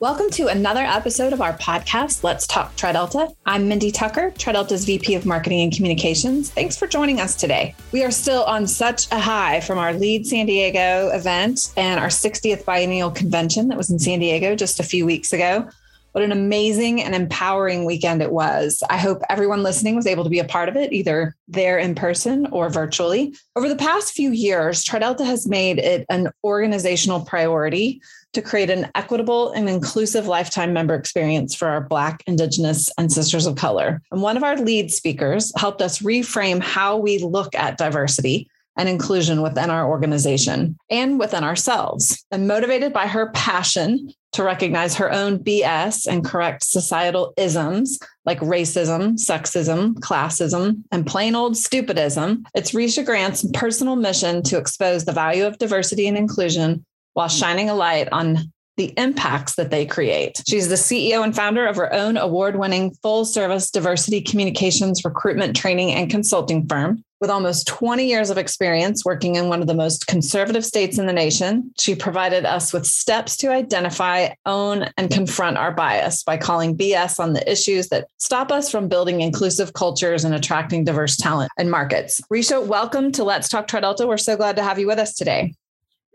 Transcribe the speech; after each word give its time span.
Welcome 0.00 0.30
to 0.30 0.46
another 0.46 0.80
episode 0.80 1.34
of 1.34 1.42
our 1.42 1.52
podcast, 1.58 2.24
Let's 2.24 2.46
Talk 2.46 2.74
TriDelta. 2.74 3.34
I'm 3.44 3.68
Mindy 3.68 3.90
Tucker, 3.90 4.30
TriDelta's 4.30 4.86
VP 4.86 5.14
of 5.14 5.26
Marketing 5.26 5.60
and 5.60 5.70
Communications. 5.70 6.48
Thanks 6.48 6.74
for 6.74 6.86
joining 6.86 7.20
us 7.20 7.36
today. 7.36 7.74
We 7.92 8.02
are 8.02 8.10
still 8.10 8.44
on 8.44 8.66
such 8.66 9.12
a 9.12 9.18
high 9.20 9.60
from 9.60 9.76
our 9.76 9.92
Lead 9.92 10.26
San 10.26 10.46
Diego 10.46 11.10
event 11.10 11.74
and 11.76 12.00
our 12.00 12.06
60th 12.06 12.64
biennial 12.64 13.10
convention 13.10 13.68
that 13.68 13.76
was 13.76 13.90
in 13.90 13.98
San 13.98 14.20
Diego 14.20 14.56
just 14.56 14.80
a 14.80 14.84
few 14.84 15.04
weeks 15.04 15.34
ago. 15.34 15.68
What 16.12 16.24
an 16.24 16.32
amazing 16.32 17.02
and 17.02 17.14
empowering 17.14 17.84
weekend 17.84 18.22
it 18.22 18.32
was. 18.32 18.82
I 18.88 18.96
hope 18.96 19.20
everyone 19.28 19.62
listening 19.62 19.96
was 19.96 20.06
able 20.06 20.24
to 20.24 20.30
be 20.30 20.40
a 20.40 20.44
part 20.44 20.70
of 20.70 20.76
it, 20.76 20.94
either 20.94 21.36
there 21.46 21.78
in 21.78 21.94
person 21.94 22.46
or 22.52 22.70
virtually. 22.70 23.34
Over 23.54 23.68
the 23.68 23.76
past 23.76 24.14
few 24.14 24.32
years, 24.32 24.82
TriDelta 24.82 25.26
has 25.26 25.46
made 25.46 25.78
it 25.78 26.06
an 26.08 26.30
organizational 26.42 27.20
priority 27.20 28.00
to 28.32 28.42
create 28.42 28.70
an 28.70 28.88
equitable 28.94 29.50
and 29.52 29.68
inclusive 29.68 30.26
lifetime 30.26 30.72
member 30.72 30.94
experience 30.94 31.54
for 31.54 31.68
our 31.68 31.80
Black, 31.80 32.22
Indigenous, 32.26 32.88
and 32.96 33.12
Sisters 33.12 33.46
of 33.46 33.56
Color. 33.56 34.00
And 34.12 34.22
one 34.22 34.36
of 34.36 34.44
our 34.44 34.56
lead 34.56 34.92
speakers 34.92 35.52
helped 35.56 35.82
us 35.82 36.00
reframe 36.00 36.62
how 36.62 36.96
we 36.96 37.18
look 37.18 37.54
at 37.54 37.78
diversity 37.78 38.48
and 38.76 38.88
inclusion 38.88 39.42
within 39.42 39.68
our 39.68 39.88
organization 39.88 40.78
and 40.88 41.18
within 41.18 41.44
ourselves. 41.44 42.24
And 42.30 42.48
motivated 42.48 42.92
by 42.92 43.08
her 43.08 43.30
passion 43.32 44.12
to 44.32 44.44
recognize 44.44 44.94
her 44.94 45.12
own 45.12 45.38
BS 45.38 46.06
and 46.06 46.24
correct 46.24 46.64
societal 46.64 47.34
isms 47.36 47.98
like 48.24 48.38
racism, 48.40 49.14
sexism, 49.14 49.94
classism, 49.94 50.84
and 50.92 51.06
plain 51.06 51.34
old 51.34 51.54
stupidism, 51.54 52.44
it's 52.54 52.70
Risha 52.70 53.04
Grant's 53.04 53.44
personal 53.52 53.96
mission 53.96 54.42
to 54.44 54.56
expose 54.56 55.04
the 55.04 55.12
value 55.12 55.46
of 55.46 55.58
diversity 55.58 56.06
and 56.06 56.16
inclusion 56.16 56.84
while 57.14 57.28
hmm. 57.28 57.36
shining 57.36 57.70
a 57.70 57.74
light 57.74 58.08
on 58.12 58.50
the 58.80 58.94
impacts 58.96 59.56
that 59.56 59.70
they 59.70 59.84
create. 59.84 60.42
She's 60.48 60.70
the 60.70 60.74
CEO 60.74 61.22
and 61.22 61.36
founder 61.36 61.66
of 61.66 61.76
her 61.76 61.92
own 61.92 62.16
award 62.16 62.56
winning 62.56 62.92
full 63.02 63.26
service 63.26 63.70
diversity 63.70 64.22
communications, 64.22 65.04
recruitment, 65.04 65.54
training, 65.54 65.90
and 65.92 66.10
consulting 66.10 66.66
firm. 66.66 67.04
With 67.20 67.28
almost 67.28 67.66
20 67.66 68.06
years 68.06 68.30
of 68.30 68.38
experience 68.38 69.04
working 69.04 69.34
in 69.34 69.50
one 69.50 69.60
of 69.60 69.66
the 69.66 69.74
most 69.74 70.06
conservative 70.06 70.64
states 70.64 70.96
in 70.98 71.04
the 71.04 71.12
nation, 71.12 71.70
she 71.78 71.94
provided 71.94 72.46
us 72.46 72.72
with 72.72 72.86
steps 72.86 73.36
to 73.38 73.52
identify, 73.52 74.30
own, 74.46 74.88
and 74.96 75.10
confront 75.10 75.58
our 75.58 75.72
bias 75.72 76.24
by 76.24 76.38
calling 76.38 76.74
BS 76.74 77.20
on 77.20 77.34
the 77.34 77.52
issues 77.52 77.88
that 77.88 78.08
stop 78.16 78.50
us 78.50 78.70
from 78.70 78.88
building 78.88 79.20
inclusive 79.20 79.74
cultures 79.74 80.24
and 80.24 80.34
attracting 80.34 80.84
diverse 80.84 81.18
talent 81.18 81.52
and 81.58 81.70
markets. 81.70 82.22
Risha, 82.32 82.66
welcome 82.66 83.12
to 83.12 83.24
Let's 83.24 83.50
Talk 83.50 83.68
TriDelta. 83.68 84.08
We're 84.08 84.16
so 84.16 84.38
glad 84.38 84.56
to 84.56 84.62
have 84.62 84.78
you 84.78 84.86
with 84.86 84.98
us 84.98 85.12
today. 85.12 85.52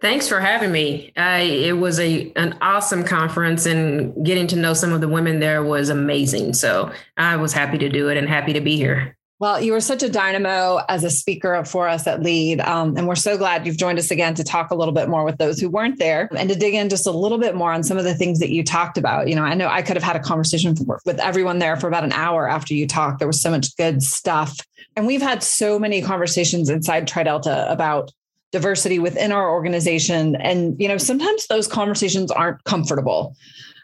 Thanks 0.02 0.28
for 0.28 0.40
having 0.40 0.72
me. 0.72 1.12
It 1.16 1.78
was 1.78 2.00
a 2.00 2.32
an 2.36 2.58
awesome 2.62 3.04
conference, 3.04 3.66
and 3.66 4.26
getting 4.26 4.48
to 4.48 4.56
know 4.56 4.74
some 4.74 4.92
of 4.92 5.02
the 5.02 5.08
women 5.08 5.40
there 5.40 5.64
was 5.64 5.90
amazing. 5.90 6.54
So 6.54 6.92
I 7.18 7.38
was 7.38 7.54
happy 7.54 7.78
to 7.78 7.90
do 7.90 8.10
it 8.10 8.18
and 8.18 8.28
happy 8.28 8.54
to 8.54 8.62
be 8.62 8.76
here. 8.76 9.18
Well, 9.38 9.60
you 9.60 9.74
were 9.74 9.82
such 9.82 10.02
a 10.02 10.10
dynamo 10.10 10.80
as 10.88 11.04
a 11.04 11.10
speaker 11.10 11.66
for 11.66 11.90
us 11.90 12.08
at 12.08 12.24
Lead. 12.24 12.62
Um, 12.62 12.96
and 12.96 13.06
we're 13.06 13.16
so 13.16 13.38
glad 13.38 13.68
you've 13.68 13.78
joined 13.78 14.00
us 14.00 14.10
again 14.10 14.34
to 14.36 14.46
talk 14.46 14.72
a 14.72 14.76
little 14.76 14.94
bit 14.94 15.10
more 15.10 15.26
with 15.26 15.38
those 15.38 15.60
who 15.60 15.70
weren't 15.70 16.00
there 16.00 16.30
and 16.38 16.48
to 16.48 16.56
dig 16.56 16.74
in 16.74 16.88
just 16.88 17.06
a 17.06 17.12
little 17.12 17.38
bit 17.38 17.54
more 17.54 17.74
on 17.74 17.84
some 17.84 17.98
of 17.98 18.06
the 18.06 18.16
things 18.16 18.40
that 18.40 18.50
you 18.50 18.64
talked 18.64 18.98
about. 18.98 19.28
You 19.28 19.36
know, 19.36 19.44
I 19.44 19.54
know 19.54 19.68
I 19.68 19.82
could 19.82 19.98
have 19.98 20.04
had 20.04 20.16
a 20.16 20.22
conversation 20.22 20.74
with 21.06 21.20
everyone 21.20 21.60
there 21.60 21.76
for 21.76 21.90
about 21.90 22.06
an 22.06 22.14
hour 22.14 22.48
after 22.48 22.74
you 22.74 22.88
talked. 22.88 23.20
There 23.20 23.28
was 23.28 23.42
so 23.42 23.52
much 23.52 23.76
good 23.76 24.02
stuff. 24.02 24.58
And 24.96 25.06
we've 25.06 25.22
had 25.22 25.44
so 25.44 25.78
many 25.78 26.02
conversations 26.02 26.70
inside 26.70 27.06
TriDelta 27.06 27.70
about 27.70 28.14
diversity 28.56 29.00
within 29.00 29.34
our 29.34 29.52
organization. 29.52 30.38
And 30.38 30.80
you 30.80 30.88
know 30.88 30.98
sometimes 30.98 31.48
those 31.48 31.68
conversations 31.68 32.32
aren't 32.32 32.64
comfortable. 32.64 33.36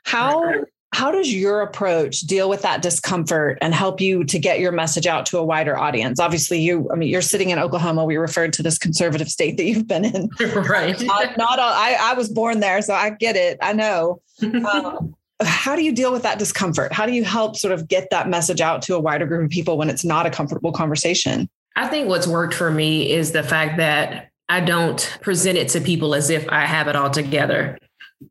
How 0.05 0.63
how 0.93 1.11
does 1.11 1.33
your 1.33 1.61
approach 1.61 2.21
deal 2.21 2.49
with 2.49 2.61
that 2.61 2.81
discomfort 2.81 3.57
and 3.61 3.73
help 3.73 3.99
you 3.99 4.23
to 4.25 4.39
get 4.39 4.59
your 4.59 4.71
message 4.71 5.07
out 5.07 5.25
to 5.25 5.37
a 5.37 5.43
wider 5.43 5.77
audience? 5.77 6.21
Obviously 6.21 6.61
you 6.61 6.89
i 6.89 6.95
mean 6.95 7.09
you're 7.09 7.21
sitting 7.21 7.49
in 7.49 7.59
oklahoma. 7.59 8.05
We 8.05 8.15
referred 8.15 8.53
to 8.53 8.63
this 8.63 8.77
conservative 8.77 9.29
state 9.29 9.57
that 9.57 9.65
you've 9.65 9.87
been 9.87 10.05
in. 10.05 10.29
Right. 10.55 10.99
Not, 11.01 11.37
not 11.37 11.59
all, 11.59 11.73
I, 11.73 11.97
I 11.99 12.13
was 12.13 12.29
born 12.29 12.61
there 12.61 12.81
so 12.81 12.93
i 12.93 13.09
get 13.09 13.35
it. 13.35 13.57
I 13.61 13.73
know. 13.73 14.21
Um, 14.41 15.15
how 15.43 15.75
do 15.75 15.83
you 15.83 15.91
deal 15.91 16.11
with 16.11 16.23
that 16.23 16.39
discomfort? 16.39 16.93
How 16.93 17.05
do 17.05 17.13
you 17.13 17.23
help 17.23 17.57
sort 17.57 17.73
of 17.73 17.87
get 17.87 18.09
that 18.11 18.29
message 18.29 18.61
out 18.61 18.81
to 18.83 18.95
a 18.95 18.99
wider 18.99 19.25
group 19.25 19.45
of 19.45 19.49
people 19.49 19.77
when 19.77 19.89
it's 19.89 20.05
not 20.05 20.25
a 20.25 20.29
comfortable 20.29 20.71
conversation? 20.71 21.49
I 21.75 21.87
think 21.87 22.09
what's 22.09 22.27
worked 22.27 22.53
for 22.53 22.69
me 22.69 23.11
is 23.11 23.31
the 23.31 23.43
fact 23.43 23.77
that 23.77 24.30
I 24.51 24.59
don't 24.59 25.17
present 25.21 25.57
it 25.57 25.69
to 25.69 25.79
people 25.79 26.13
as 26.13 26.29
if 26.29 26.45
I 26.49 26.65
have 26.65 26.89
it 26.89 26.95
all 26.97 27.09
together. 27.09 27.77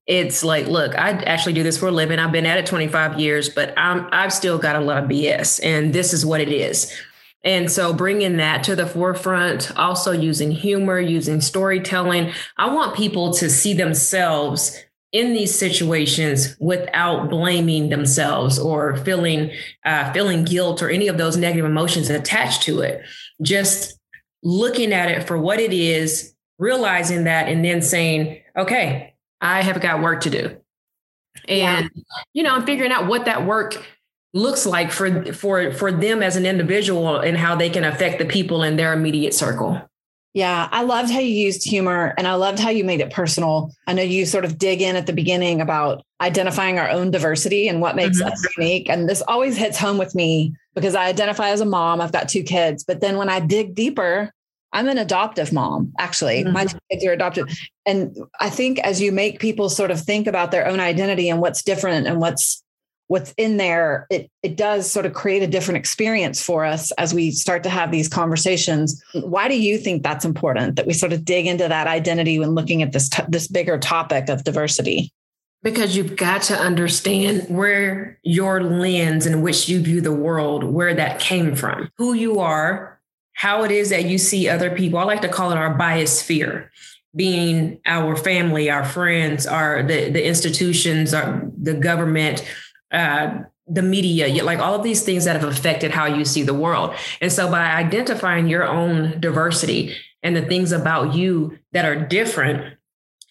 It's 0.06 0.44
like, 0.44 0.66
look, 0.66 0.94
I 0.94 1.12
actually 1.12 1.54
do 1.54 1.62
this 1.62 1.78
for 1.78 1.88
a 1.88 1.90
living. 1.90 2.18
I've 2.18 2.30
been 2.30 2.44
at 2.44 2.58
it 2.58 2.66
25 2.66 3.18
years, 3.18 3.48
but 3.48 3.72
I'm 3.78 4.06
I've 4.12 4.30
still 4.30 4.58
got 4.58 4.76
a 4.76 4.80
lot 4.80 5.02
of 5.02 5.08
BS, 5.08 5.60
and 5.64 5.94
this 5.94 6.12
is 6.12 6.26
what 6.26 6.42
it 6.42 6.50
is. 6.50 6.94
And 7.42 7.72
so 7.72 7.94
bringing 7.94 8.36
that 8.36 8.62
to 8.64 8.76
the 8.76 8.86
forefront, 8.86 9.74
also 9.78 10.12
using 10.12 10.50
humor, 10.50 11.00
using 11.00 11.40
storytelling. 11.40 12.32
I 12.58 12.70
want 12.70 12.94
people 12.94 13.32
to 13.34 13.48
see 13.48 13.72
themselves 13.72 14.78
in 15.12 15.32
these 15.32 15.58
situations 15.58 16.54
without 16.60 17.30
blaming 17.30 17.88
themselves 17.88 18.58
or 18.58 18.98
feeling 18.98 19.52
uh, 19.86 20.12
feeling 20.12 20.44
guilt 20.44 20.82
or 20.82 20.90
any 20.90 21.08
of 21.08 21.16
those 21.16 21.38
negative 21.38 21.64
emotions 21.64 22.10
attached 22.10 22.62
to 22.64 22.80
it. 22.80 23.00
Just 23.40 23.99
looking 24.42 24.92
at 24.92 25.10
it 25.10 25.26
for 25.26 25.38
what 25.38 25.60
it 25.60 25.72
is, 25.72 26.34
realizing 26.58 27.24
that, 27.24 27.48
and 27.48 27.64
then 27.64 27.82
saying, 27.82 28.40
okay, 28.56 29.14
I 29.40 29.62
have 29.62 29.80
got 29.80 30.02
work 30.02 30.22
to 30.22 30.30
do. 30.30 30.56
And, 31.48 31.90
yeah. 31.94 32.02
you 32.32 32.42
know, 32.42 32.54
I'm 32.54 32.66
figuring 32.66 32.92
out 32.92 33.06
what 33.06 33.24
that 33.24 33.46
work 33.46 33.82
looks 34.32 34.64
like 34.64 34.92
for 34.92 35.32
for 35.32 35.72
for 35.72 35.90
them 35.90 36.22
as 36.22 36.36
an 36.36 36.46
individual 36.46 37.18
and 37.18 37.36
how 37.36 37.56
they 37.56 37.68
can 37.68 37.82
affect 37.82 38.18
the 38.18 38.24
people 38.24 38.62
in 38.62 38.76
their 38.76 38.92
immediate 38.92 39.34
circle. 39.34 39.80
Yeah, 40.32 40.68
I 40.70 40.82
loved 40.82 41.10
how 41.10 41.18
you 41.18 41.34
used 41.34 41.68
humor 41.68 42.14
and 42.16 42.28
I 42.28 42.34
loved 42.34 42.60
how 42.60 42.70
you 42.70 42.84
made 42.84 43.00
it 43.00 43.10
personal. 43.10 43.72
I 43.88 43.94
know 43.94 44.02
you 44.02 44.24
sort 44.26 44.44
of 44.44 44.58
dig 44.58 44.80
in 44.80 44.94
at 44.94 45.06
the 45.06 45.12
beginning 45.12 45.60
about 45.60 46.04
identifying 46.20 46.78
our 46.78 46.88
own 46.88 47.10
diversity 47.10 47.66
and 47.66 47.80
what 47.80 47.96
makes 47.96 48.20
mm-hmm. 48.20 48.28
us 48.28 48.46
unique. 48.56 48.88
And 48.88 49.08
this 49.08 49.22
always 49.26 49.56
hits 49.56 49.76
home 49.76 49.98
with 49.98 50.14
me 50.14 50.54
because 50.74 50.94
I 50.94 51.06
identify 51.06 51.50
as 51.50 51.60
a 51.60 51.66
mom. 51.66 52.00
I've 52.00 52.12
got 52.12 52.28
two 52.28 52.42
kids. 52.42 52.84
But 52.84 53.00
then 53.00 53.16
when 53.16 53.28
I 53.28 53.40
dig 53.40 53.74
deeper, 53.74 54.32
I'm 54.72 54.88
an 54.88 54.98
adoptive 54.98 55.52
mom, 55.52 55.92
actually. 55.98 56.44
Mm-hmm. 56.44 56.52
My 56.52 56.66
kids 56.90 57.04
are 57.04 57.12
adopted. 57.12 57.50
And 57.86 58.16
I 58.40 58.50
think 58.50 58.78
as 58.80 59.00
you 59.00 59.10
make 59.10 59.40
people 59.40 59.68
sort 59.68 59.90
of 59.90 60.00
think 60.00 60.26
about 60.26 60.50
their 60.50 60.66
own 60.66 60.80
identity 60.80 61.28
and 61.28 61.40
what's 61.40 61.62
different 61.62 62.06
and 62.06 62.20
what's 62.20 62.62
what's 63.08 63.34
in 63.36 63.56
there, 63.56 64.06
it 64.08 64.30
it 64.44 64.56
does 64.56 64.88
sort 64.88 65.04
of 65.04 65.12
create 65.12 65.42
a 65.42 65.48
different 65.48 65.78
experience 65.78 66.40
for 66.40 66.64
us 66.64 66.92
as 66.92 67.12
we 67.12 67.32
start 67.32 67.64
to 67.64 67.68
have 67.68 67.90
these 67.90 68.08
conversations. 68.08 69.02
Why 69.14 69.48
do 69.48 69.60
you 69.60 69.78
think 69.78 70.04
that's 70.04 70.24
important 70.24 70.76
that 70.76 70.86
we 70.86 70.92
sort 70.92 71.12
of 71.12 71.24
dig 71.24 71.46
into 71.46 71.66
that 71.66 71.88
identity 71.88 72.38
when 72.38 72.50
looking 72.50 72.82
at 72.82 72.92
this 72.92 73.08
t- 73.08 73.24
this 73.28 73.48
bigger 73.48 73.78
topic 73.78 74.28
of 74.28 74.44
diversity? 74.44 75.12
Because 75.62 75.94
you've 75.94 76.16
got 76.16 76.42
to 76.44 76.56
understand 76.56 77.54
where 77.54 78.18
your 78.22 78.62
lens 78.62 79.26
in 79.26 79.42
which 79.42 79.68
you 79.68 79.80
view 79.80 80.00
the 80.00 80.12
world, 80.12 80.64
where 80.64 80.94
that 80.94 81.20
came 81.20 81.54
from, 81.54 81.90
who 81.98 82.14
you 82.14 82.40
are, 82.40 82.98
how 83.34 83.64
it 83.64 83.70
is 83.70 83.90
that 83.90 84.06
you 84.06 84.16
see 84.16 84.48
other 84.48 84.70
people. 84.70 84.98
I 84.98 85.04
like 85.04 85.22
to 85.22 85.28
call 85.28 85.52
it 85.52 85.58
our 85.58 85.78
biosphere, 85.78 86.68
being 87.14 87.80
our 87.84 88.16
family, 88.16 88.70
our 88.70 88.84
friends, 88.84 89.46
our 89.46 89.82
the, 89.82 90.10
the 90.10 90.26
institutions, 90.26 91.12
our, 91.12 91.42
the 91.60 91.74
government, 91.74 92.42
uh, 92.90 93.40
the 93.66 93.82
media, 93.82 94.42
like 94.42 94.58
all 94.58 94.74
of 94.74 94.82
these 94.82 95.02
things 95.02 95.24
that 95.24 95.40
have 95.40 95.48
affected 95.48 95.90
how 95.90 96.06
you 96.06 96.24
see 96.24 96.42
the 96.42 96.54
world. 96.54 96.94
And 97.20 97.30
so 97.30 97.50
by 97.50 97.60
identifying 97.60 98.48
your 98.48 98.64
own 98.64 99.20
diversity 99.20 99.94
and 100.22 100.34
the 100.34 100.42
things 100.42 100.72
about 100.72 101.14
you 101.14 101.58
that 101.72 101.84
are 101.84 101.96
different, 101.96 102.76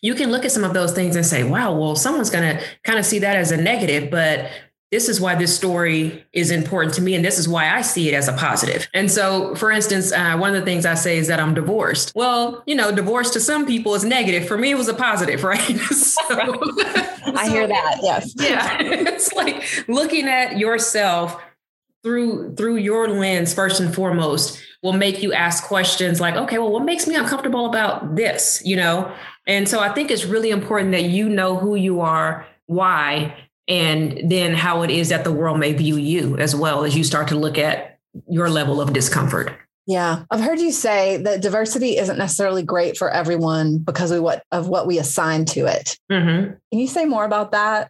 you 0.02 0.16
can 0.16 0.32
look 0.32 0.46
at 0.46 0.52
some 0.52 0.64
of 0.64 0.74
those 0.74 0.94
things 0.94 1.16
and 1.16 1.26
say, 1.26 1.44
wow, 1.44 1.74
well, 1.74 1.96
someone's 1.96 2.30
going 2.30 2.58
to 2.58 2.64
kind 2.84 3.00
of 3.00 3.06
see 3.06 3.20
that 3.20 3.36
as 3.36 3.52
a 3.52 3.58
negative, 3.58 4.10
but 4.10 4.50
this 4.92 5.08
is 5.08 5.22
why 5.22 5.36
this 5.36 5.56
story 5.56 6.26
is 6.34 6.50
important 6.50 6.96
to 6.96 7.02
me 7.02 7.14
and 7.14 7.24
this 7.24 7.38
is 7.38 7.48
why 7.48 7.70
i 7.74 7.82
see 7.82 8.10
it 8.10 8.14
as 8.14 8.28
a 8.28 8.34
positive. 8.34 8.88
and 8.94 9.12
so 9.12 9.54
for 9.56 9.72
instance 9.72 10.12
uh, 10.12 10.36
one 10.38 10.56
of 10.56 10.60
the 10.60 10.66
things 10.66 10.86
i 10.86 10.94
say 10.96 11.18
is 11.18 11.28
that 11.28 11.40
i'm 11.40 11.54
divorced. 11.54 12.12
Well 12.16 12.64
you 12.66 12.76
know 12.76 12.92
divorce 12.92 13.32
to 13.32 13.40
some 13.40 13.66
people 13.66 13.94
is 13.96 14.04
negative. 14.04 14.48
For 14.48 14.58
me 14.58 14.72
it 14.72 14.78
was 14.78 14.88
a 14.88 14.94
positive 14.94 15.44
right? 15.54 15.60
So, 15.60 16.24
i 16.30 17.46
so, 17.46 17.52
hear 17.52 17.68
that 17.68 18.00
yes. 18.02 18.34
yeah 18.38 18.78
it's 18.82 19.32
like 19.34 19.64
looking 19.88 20.28
at 20.28 20.58
yourself 20.58 21.42
through 22.04 22.56
through 22.56 22.78
your 22.78 23.10
lens 23.10 23.54
first 23.54 23.80
and 23.80 23.94
foremost 23.94 24.60
will 24.82 24.94
make 24.94 25.22
you 25.22 25.34
ask 25.34 25.66
questions 25.66 26.22
like 26.22 26.36
okay 26.36 26.58
well 26.58 26.72
what 26.72 26.86
makes 26.86 27.06
me 27.06 27.16
uncomfortable 27.16 27.68
about 27.68 28.16
this? 28.16 28.62
You 28.66 28.78
know 28.78 29.14
and 29.50 29.68
so 29.68 29.82
i 29.82 29.90
think 29.90 30.10
it's 30.10 30.24
really 30.24 30.50
important 30.50 30.94
that 30.94 31.04
you 31.04 31.28
know 31.28 31.58
who 31.58 31.76
you 31.76 32.00
are 32.00 32.46
why 32.68 33.36
and 33.70 34.20
then 34.32 34.54
how 34.56 34.82
it 34.82 34.90
is 34.90 35.10
that 35.10 35.24
the 35.24 35.32
world 35.32 35.60
may 35.60 35.74
view 35.74 35.98
you 35.98 36.38
as 36.38 36.56
well 36.56 36.84
as 36.84 36.98
you 36.98 37.04
start 37.04 37.28
to 37.28 37.36
look 37.36 37.58
at 37.58 38.00
your 38.28 38.50
level 38.50 38.82
of 38.82 38.94
discomfort. 38.94 39.56
Yeah, 39.86 40.24
I've 40.30 40.42
heard 40.42 40.60
you 40.60 40.72
say 40.72 41.18
that 41.18 41.42
diversity 41.42 41.98
isn't 41.98 42.18
necessarily 42.18 42.62
great 42.62 42.98
for 42.98 43.10
everyone 43.10 43.80
because 43.80 44.12
of 44.12 44.22
what 44.22 44.44
of 44.52 44.68
what 44.68 44.86
we 44.86 45.00
assign 45.00 45.46
to 45.46 45.66
it. 45.66 45.98
Mm-hmm. 46.12 46.54
Can 46.72 46.80
you 46.80 46.88
say 46.88 47.06
more 47.06 47.26
about 47.26 47.52
that? 47.52 47.90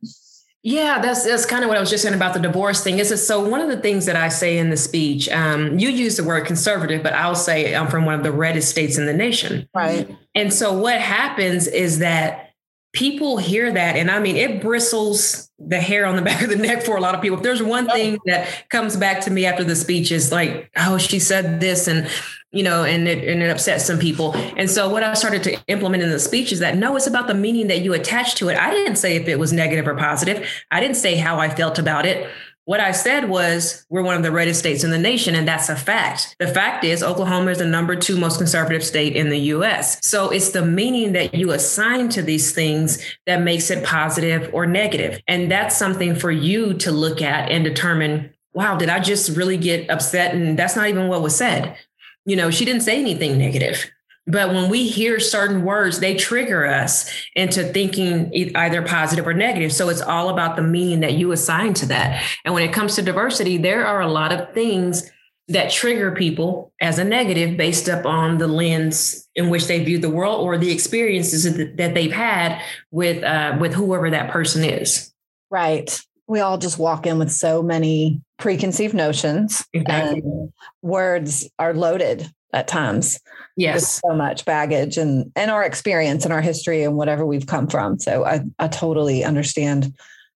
Yeah, 0.62 1.00
that's 1.00 1.24
that's 1.24 1.46
kind 1.46 1.64
of 1.64 1.70
what 1.70 1.78
I 1.78 1.80
was 1.80 1.90
just 1.90 2.04
saying 2.04 2.16
about 2.16 2.34
the 2.34 2.40
divorce 2.40 2.84
thing. 2.84 3.00
Is 3.00 3.26
so? 3.26 3.48
One 3.48 3.62
of 3.62 3.70
the 3.70 3.78
things 3.78 4.06
that 4.08 4.18
I 4.18 4.28
say 4.28 4.58
in 4.58 4.70
the 4.70 4.78
speech, 4.78 5.30
um, 5.30 5.80
you 5.80 5.90
use 5.90 6.18
the 6.18 6.24
word 6.24 6.46
conservative, 6.46 7.02
but 7.02 7.14
I'll 7.14 7.36
say 7.36 7.74
I'm 7.74 7.88
from 7.88 8.06
one 8.06 8.16
of 8.16 8.24
the 8.24 8.32
reddest 8.32 8.70
states 8.70 8.98
in 8.98 9.06
the 9.06 9.14
nation. 9.14 9.70
Right. 9.74 10.14
And 10.36 10.54
so 10.54 10.78
what 10.78 11.00
happens 11.00 11.68
is 11.68 12.00
that 12.00 12.52
people 12.92 13.38
hear 13.38 13.72
that, 13.72 13.96
and 13.96 14.12
I 14.12 14.20
mean, 14.20 14.36
it 14.36 14.62
bristles 14.62 15.50
the 15.60 15.80
hair 15.80 16.06
on 16.06 16.18
the 16.18 16.22
back 16.24 16.42
of 16.42 16.50
the 16.50 16.58
neck 16.58 16.84
for 16.84 16.98
a 16.98 17.02
lot 17.02 17.16
of 17.16 17.22
people. 17.22 17.38
If 17.38 17.44
there's 17.44 17.64
one 17.64 17.88
thing 17.88 18.20
that 18.26 18.70
comes 18.70 18.98
back 18.98 19.22
to 19.22 19.32
me 19.32 19.46
after 19.46 19.64
the 19.64 19.78
speech 19.78 20.12
is 20.12 20.30
like, 20.30 20.70
oh, 20.76 20.98
she 20.98 21.20
said 21.20 21.62
this, 21.62 21.88
and 21.88 22.10
you 22.52 22.64
know, 22.64 22.84
and 22.84 23.08
it 23.08 23.28
and 23.28 23.42
it 23.42 23.50
upsets 23.50 23.86
some 23.86 24.00
people. 24.00 24.36
And 24.36 24.70
so 24.70 24.90
what 24.90 25.04
I 25.04 25.14
started 25.14 25.44
to 25.44 25.60
implement 25.68 26.04
in 26.04 26.10
the 26.10 26.20
speech 26.20 26.52
is 26.52 26.60
that 26.60 26.78
no, 26.78 26.96
it's 26.96 27.08
about 27.08 27.28
the 27.28 27.34
meaning 27.34 27.68
that 27.68 27.82
you 27.82 27.94
attach 27.94 28.36
to 28.36 28.50
it. 28.50 28.58
I 28.58 28.72
didn't 28.72 28.96
say 28.96 29.16
if 29.16 29.28
it 29.28 29.38
was 29.38 29.54
negative 29.54 29.88
or 29.88 29.96
positive. 29.96 30.48
I 30.72 30.80
didn't 30.80 30.98
say 30.98 31.16
how 31.16 31.38
I 31.38 31.50
felt 31.50 31.78
about 31.78 32.06
it. 32.06 32.30
What 32.66 32.80
I 32.80 32.92
said 32.92 33.30
was 33.30 33.84
we're 33.90 34.04
one 34.04 34.16
of 34.16 34.22
the 34.22 34.32
reddest 34.32 34.60
states 34.60 34.84
in 34.84 34.92
the 34.92 35.00
nation, 35.00 35.34
and 35.34 35.48
that's 35.48 35.70
a 35.70 35.76
fact. 35.76 36.36
The 36.38 36.48
fact 36.48 36.84
is, 36.84 37.02
Oklahoma 37.02 37.50
is 37.50 37.58
the 37.58 37.66
number 37.66 37.96
two 37.96 38.16
most 38.16 38.38
conservative 38.38 38.84
state 38.84 39.16
in 39.16 39.30
the 39.30 39.40
US. 39.40 40.06
So 40.06 40.30
it's 40.30 40.52
the 40.52 40.64
meaning 40.64 41.14
that 41.14 41.34
you 41.34 41.52
assign 41.52 42.10
to 42.10 42.22
these 42.22 42.52
things 42.52 43.04
that 43.26 43.42
makes 43.42 43.72
it 43.72 43.84
positive 43.84 44.52
or 44.54 44.68
negative. 44.68 45.20
And 45.28 45.52
that's 45.52 45.78
something 45.78 46.16
for 46.16 46.30
you 46.30 46.76
to 46.76 46.92
look 46.92 47.24
at 47.24 47.50
and 47.50 47.64
determine 47.64 48.32
wow, 48.54 48.76
did 48.76 48.90
I 48.90 49.00
just 49.00 49.38
really 49.38 49.58
get 49.58 49.90
upset? 49.90 50.34
And 50.34 50.58
that's 50.58 50.76
not 50.76 50.90
even 50.90 51.08
what 51.08 51.22
was 51.22 51.36
said. 51.36 51.78
You 52.26 52.36
know, 52.36 52.52
she 52.52 52.66
didn't 52.66 52.82
say 52.82 53.00
anything 53.00 53.38
negative. 53.38 53.90
But 54.28 54.50
when 54.50 54.70
we 54.70 54.88
hear 54.88 55.20
certain 55.20 55.64
words, 55.64 56.00
they 56.00 56.16
trigger 56.16 56.66
us 56.68 57.10
into 57.36 57.64
thinking 57.64 58.32
either 58.56 58.84
positive 58.84 59.26
or 59.26 59.34
negative. 59.34 59.74
So 59.74 59.90
it's 59.90 60.02
all 60.02 60.30
about 60.30 60.56
the 60.56 60.62
meaning 60.62 61.00
that 61.00 61.14
you 61.14 61.32
assign 61.32 61.74
to 61.76 61.88
that. 61.88 62.24
And 62.46 62.54
when 62.54 62.62
it 62.62 62.72
comes 62.72 62.96
to 62.96 63.02
diversity, 63.02 63.58
there 63.58 63.88
are 63.88 64.02
a 64.02 64.08
lot 64.08 64.32
of 64.32 64.54
things 64.54 65.10
that 65.48 65.72
trigger 65.72 66.12
people 66.12 66.72
as 66.80 67.00
a 67.00 67.04
negative 67.04 67.58
based 67.58 67.88
upon 67.88 68.38
the 68.38 68.48
lens 68.48 69.28
in 69.34 69.50
which 69.50 69.66
they 69.66 69.84
view 69.84 69.98
the 69.98 70.10
world 70.10 70.46
or 70.46 70.60
the 70.60 70.72
experiences 70.72 71.44
that 71.76 71.96
they've 71.96 72.12
had 72.12 72.62
with 72.92 73.24
uh, 73.24 73.58
with 73.60 73.74
whoever 73.74 74.12
that 74.12 74.30
person 74.30 74.64
is. 74.64 75.12
Right. 75.50 76.00
We 76.28 76.40
all 76.40 76.60
just 76.60 76.78
walk 76.78 77.08
in 77.08 77.18
with 77.18 77.32
so 77.32 77.64
many 77.64 78.22
preconceived 78.40 78.94
notions, 78.94 79.66
exactly. 79.74 80.22
and 80.22 80.54
words 80.82 81.48
are 81.60 81.74
loaded 81.74 82.32
at 82.54 82.68
times. 82.68 83.20
Yes. 83.56 84.00
so 84.06 84.16
much 84.16 84.46
baggage 84.46 84.98
and 84.98 85.32
and 85.36 85.52
our 85.52 85.64
experience 85.64 86.24
and 86.24 86.34
our 86.34 86.42
history 86.42 86.84
and 86.84 86.96
whatever 86.96 87.26
we've 87.26 87.46
come 87.46 87.68
from. 87.68 88.00
So 88.00 88.26
I 88.26 88.42
I 88.58 88.70
totally 88.70 89.24
understand 89.24 89.94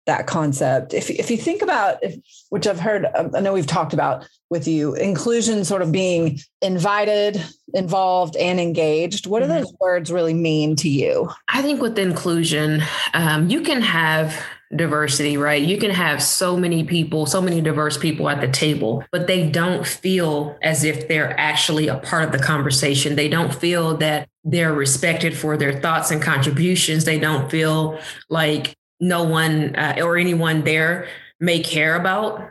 that 0.07 0.25
concept. 0.25 0.94
If 0.94 1.12
if 1.12 1.30
you 1.30 1.38
think 1.38 1.62
about 1.62 2.03
if, 2.03 2.15
which 2.50 2.65
I've 2.65 2.80
heard 2.80 3.06
I 3.15 3.39
know 3.39 3.53
we've 3.53 3.68
talked 3.68 3.94
about 3.94 4.27
with 4.50 4.68
you 4.68 4.95
inclusion 4.95 5.63
sort 5.63 5.83
of 5.83 5.92
being 5.92 6.39
invited, 6.62 7.44
involved 7.75 8.36
and 8.36 8.59
engaged. 8.59 9.27
What 9.27 9.39
do 9.39 9.45
mm-hmm. 9.45 9.59
those 9.59 9.74
words 9.80 10.12
really 10.12 10.33
mean 10.33 10.75
to 10.77 10.89
you? 10.89 11.30
I 11.48 11.62
think 11.62 11.81
with 11.81 12.00
inclusion, 12.00 12.81
um, 13.13 13.50
you 13.50 13.62
can 13.62 13.81
have 13.81 14.36
diversity, 14.75 15.38
right? 15.38 15.62
You 15.62 15.77
can 15.77 15.91
have 15.91 16.23
so 16.23 16.56
many 16.56 16.83
people, 16.83 17.25
so 17.25 17.41
many 17.41 17.62
diverse 17.62 17.97
people 17.97 18.29
at 18.29 18.41
the 18.41 18.47
table, 18.47 19.03
but 19.12 19.27
they 19.27 19.50
don't 19.50 19.85
feel 19.85 20.57
as 20.62 20.83
if 20.83 21.07
they're 21.07 21.38
actually 21.39 21.88
a 21.88 21.97
part 21.97 22.23
of 22.23 22.31
the 22.31 22.39
conversation. 22.39 23.15
They 23.15 23.27
don't 23.27 23.53
feel 23.53 23.97
that 23.97 24.29
they're 24.44 24.73
respected 24.73 25.38
for 25.38 25.57
their 25.57 25.79
thoughts 25.79 26.12
and 26.12 26.21
contributions. 26.21 27.06
They 27.06 27.19
don't 27.19 27.51
feel 27.51 28.00
like 28.29 28.75
no 29.00 29.23
one 29.23 29.75
uh, 29.75 29.95
or 30.01 30.18
anyone 30.18 30.63
there 30.63 31.07
may 31.39 31.59
care 31.59 31.95
about 31.95 32.50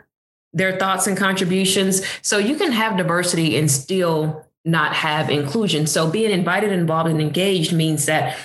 their 0.53 0.77
thoughts 0.77 1.07
and 1.07 1.17
contributions. 1.17 2.01
So 2.21 2.37
you 2.37 2.55
can 2.55 2.71
have 2.71 2.97
diversity 2.97 3.57
and 3.57 3.71
still 3.71 4.45
not 4.63 4.93
have 4.93 5.29
inclusion. 5.29 5.87
So 5.87 6.09
being 6.09 6.29
invited, 6.29 6.71
involved, 6.71 7.09
and 7.09 7.21
engaged 7.21 7.73
means 7.73 8.05
that 8.05 8.37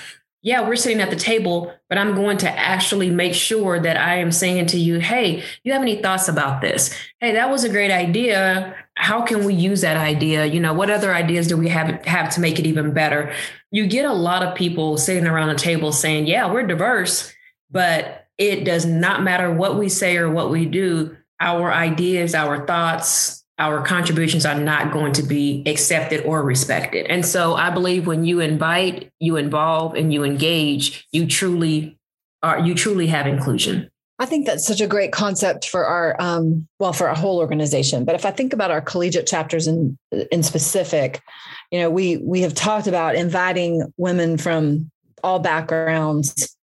yeah, 0.47 0.65
we're 0.65 0.77
sitting 0.77 1.01
at 1.01 1.11
the 1.11 1.17
table, 1.17 1.75
but 1.89 1.99
I'm 1.99 2.15
going 2.15 2.37
to 2.39 2.49
actually 2.49 3.11
make 3.11 3.35
sure 3.35 3.81
that 3.81 3.97
I 3.97 4.19
am 4.19 4.31
saying 4.31 4.67
to 4.67 4.79
you, 4.79 5.01
hey, 5.01 5.43
you 5.65 5.73
have 5.73 5.83
any 5.83 6.01
thoughts 6.01 6.29
about 6.29 6.61
this? 6.61 6.97
Hey, 7.21 7.33
that 7.33 7.51
was 7.51 7.65
a 7.65 7.69
great 7.69 7.91
idea. 7.91 8.77
How 8.95 9.23
can 9.23 9.45
we 9.45 9.55
use 9.55 9.81
that 9.81 9.97
idea? 9.97 10.47
You 10.47 10.61
know, 10.61 10.73
what 10.73 10.89
other 10.89 11.13
ideas 11.13 11.49
do 11.49 11.57
we 11.57 11.69
have 11.71 12.05
have 12.05 12.33
to 12.35 12.41
make 12.41 12.61
it 12.61 12.67
even 12.67 12.93
better? 12.93 13.35
You 13.73 13.89
get 13.89 14.05
a 14.05 14.13
lot 14.13 14.45
of 14.45 14.55
people 14.55 14.97
sitting 14.99 15.27
around 15.27 15.49
the 15.49 15.57
table 15.57 15.91
saying, 15.91 16.29
yeah, 16.29 16.49
we're 16.49 16.65
diverse, 16.65 17.35
but 17.73 18.29
it 18.39 18.63
does 18.65 18.87
not 18.87 19.25
matter 19.25 19.53
what 19.53 19.77
we 19.77 19.89
say 19.89 20.17
or 20.17 20.31
what 20.31 20.51
we 20.51 20.65
do. 20.65 21.17
Our 21.41 21.73
ideas, 21.73 22.37
our 22.37 22.65
thoughts, 22.69 23.45
our 23.59 23.83
contributions 23.83 24.45
are 24.45 24.59
not 24.59 24.93
going 24.93 25.13
to 25.15 25.23
be 25.23 25.63
accepted 25.67 26.25
or 26.25 26.43
respected. 26.43 27.07
And 27.07 27.25
so 27.25 27.55
I 27.55 27.71
believe 27.71 28.07
when 28.07 28.25
you 28.25 28.41
invite, 28.41 29.11
you 29.19 29.37
involve, 29.37 29.95
and 29.95 30.13
you 30.13 30.25
engage, 30.25 31.07
you 31.13 31.27
truly 31.27 31.99
are 32.43 32.61
you 32.61 32.75
truly 32.75 33.07
have 33.07 33.27
inclusion. 33.27 33.91
I 34.19 34.25
think 34.25 34.47
that's 34.47 34.67
such 34.67 34.81
a 34.81 34.87
great 34.87 35.13
concept 35.13 35.69
for 35.69 35.85
our 35.85 36.17
um, 36.21 36.67
well 36.79 36.93
for 36.93 37.09
our 37.09 37.15
whole 37.15 37.39
organization. 37.39 38.05
But 38.05 38.15
if 38.15 38.25
I 38.25 38.31
think 38.31 38.53
about 38.53 38.71
our 38.71 38.81
collegiate 38.81 39.27
chapters 39.27 39.67
in 39.67 39.99
in 40.31 40.43
specific, 40.43 41.23
you 41.71 41.81
know, 41.81 41.91
we 41.91 42.19
we 42.19 42.43
have 42.43 42.55
talked 42.55 42.87
about 42.87 43.15
inviting 43.15 43.93
women 43.97 44.39
from 44.39 44.91
all 45.23 45.39
backgrounds 45.39 46.57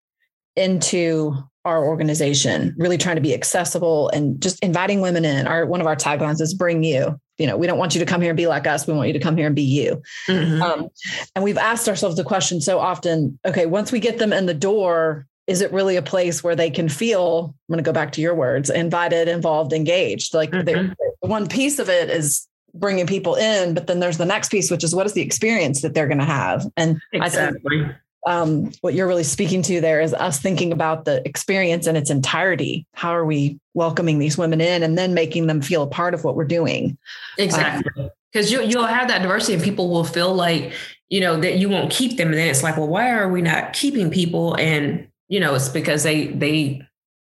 into 0.56 1.36
our 1.66 1.86
organization, 1.86 2.76
really 2.78 2.98
trying 2.98 3.16
to 3.16 3.22
be 3.22 3.34
accessible 3.34 4.10
and 4.10 4.42
just 4.42 4.62
inviting 4.64 5.02
women 5.02 5.26
in. 5.26 5.48
Our 5.48 5.66
one 5.66 5.82
of 5.82 5.88
our 5.88 5.96
taglines 5.96 6.42
is 6.42 6.54
"Bring 6.54 6.84
you." 6.84 7.20
You 7.38 7.48
know, 7.48 7.58
we 7.58 7.68
don't 7.68 7.80
want 7.80 7.96
you 7.96 8.00
to 8.00 8.06
come 8.06 8.22
here 8.22 8.30
and 8.30 8.38
be 8.38 8.48
like 8.48 8.68
us. 8.68 8.86
We 8.86 8.94
want 8.94 9.08
you 9.08 9.14
to 9.14 9.20
come 9.20 9.38
here 9.38 9.48
and 9.48 9.56
be 9.56 9.64
you. 9.64 10.02
Mm-hmm. 10.28 10.62
Um, 10.62 10.90
and 11.36 11.44
we've 11.44 11.58
asked 11.58 11.88
ourselves 11.88 12.18
the 12.18 12.24
question 12.24 12.62
so 12.62 12.80
often: 12.80 13.40
Okay, 13.46 13.66
once 13.66 13.92
we 13.92 14.00
get 14.00 14.18
them 14.20 14.34
in 14.34 14.46
the 14.46 14.54
door, 14.54 15.26
is 15.48 15.62
it 15.62 15.72
really 15.72 15.96
a 15.96 16.02
place 16.02 16.44
where 16.44 16.56
they 16.56 16.70
can 16.70 16.90
feel? 16.90 17.56
I'm 17.70 17.74
going 17.74 17.84
to 17.84 17.88
go 17.88 17.94
back 17.94 18.12
to 18.14 18.22
your 18.22 18.36
words: 18.36 18.70
invited, 18.70 19.28
involved, 19.28 19.74
engaged. 19.74 20.34
Like 20.34 20.52
mm-hmm. 20.52 20.92
one 21.22 21.48
piece 21.48 21.80
of 21.80 21.90
it 21.90 22.10
is 22.10 22.48
bringing 22.76 23.08
people 23.08 23.36
in, 23.36 23.74
but 23.74 23.88
then 23.88 24.00
there's 24.00 24.18
the 24.18 24.26
next 24.26 24.50
piece, 24.50 24.72
which 24.72 24.84
is 24.84 24.96
what 24.96 25.06
is 25.06 25.14
the 25.14 25.22
experience 25.22 25.82
that 25.82 25.94
they're 25.94 26.08
going 26.08 26.20
to 26.20 26.26
have. 26.26 26.66
And 26.76 27.00
exactly. 27.12 27.82
I 27.82 27.86
think 27.86 27.96
um, 28.26 28.72
what 28.82 28.94
you're 28.94 29.08
really 29.08 29.24
speaking 29.24 29.62
to 29.64 29.82
there 29.82 30.02
is 30.02 30.14
us 30.14 30.40
thinking 30.40 30.72
about 30.72 31.06
the 31.06 31.26
experience 31.28 31.88
in 31.88 31.96
its 31.96 32.10
entirety. 32.10 32.86
How 32.94 33.12
are 33.12 33.26
we 33.26 33.60
welcoming 33.74 34.20
these 34.20 34.38
women 34.38 34.62
in 34.62 34.84
and 34.84 34.98
then 34.98 35.14
making 35.14 35.48
them 35.48 35.62
feel 35.62 35.84
a 35.84 35.88
part 35.88 36.14
of 36.14 36.24
what 36.24 36.36
we're 36.36 36.46
doing? 36.46 36.98
Exactly. 37.38 38.10
Because 38.32 38.54
um, 38.54 38.62
you, 38.62 38.68
you'll 38.68 38.86
have 38.86 39.08
that 39.10 39.22
diversity 39.22 39.56
and 39.56 39.64
people 39.64 39.90
will 39.90 40.06
feel 40.06 40.34
like, 40.34 40.74
you 41.10 41.20
know, 41.20 41.40
that 41.40 41.58
you 41.58 41.70
won't 41.70 41.92
keep 41.92 42.18
them. 42.18 42.30
And 42.30 42.38
then 42.38 42.48
it's 42.48 42.64
like, 42.64 42.78
well, 42.78 42.88
why 42.88 43.12
are 43.12 43.30
we 43.30 43.42
not 43.42 43.74
keeping 43.74 44.10
people? 44.10 44.56
And, 44.56 45.08
you 45.28 45.40
know, 45.40 45.54
it's 45.56 45.70
because 45.70 46.04
they, 46.04 46.28
they, 46.28 46.82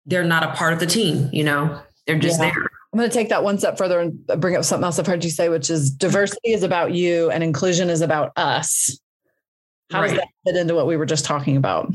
they're 0.05 0.23
not 0.23 0.43
a 0.43 0.53
part 0.53 0.73
of 0.73 0.79
the 0.79 0.85
team, 0.85 1.29
you 1.31 1.43
know, 1.43 1.81
they're 2.05 2.19
just 2.19 2.39
yeah. 2.39 2.51
there. 2.51 2.69
I'm 2.93 2.99
going 2.99 3.09
to 3.09 3.13
take 3.13 3.29
that 3.29 3.43
one 3.43 3.57
step 3.57 3.75
further 3.77 3.99
and 3.99 4.23
bring 4.37 4.55
up 4.55 4.63
something 4.63 4.83
else 4.83 4.99
I've 4.99 5.07
heard 5.07 5.23
you 5.23 5.31
say, 5.31 5.49
which 5.49 5.71
is 5.71 5.89
diversity 5.89 6.53
is 6.53 6.61
about 6.61 6.93
you 6.93 7.31
and 7.31 7.43
inclusion 7.43 7.89
is 7.89 8.01
about 8.01 8.31
us. 8.35 8.99
How 9.93 10.01
right. 10.01 10.09
does 10.09 10.17
that 10.17 10.27
fit 10.45 10.55
into 10.55 10.73
what 10.73 10.87
we 10.87 10.97
were 10.97 11.05
just 11.05 11.23
talking 11.23 11.55
about? 11.55 11.93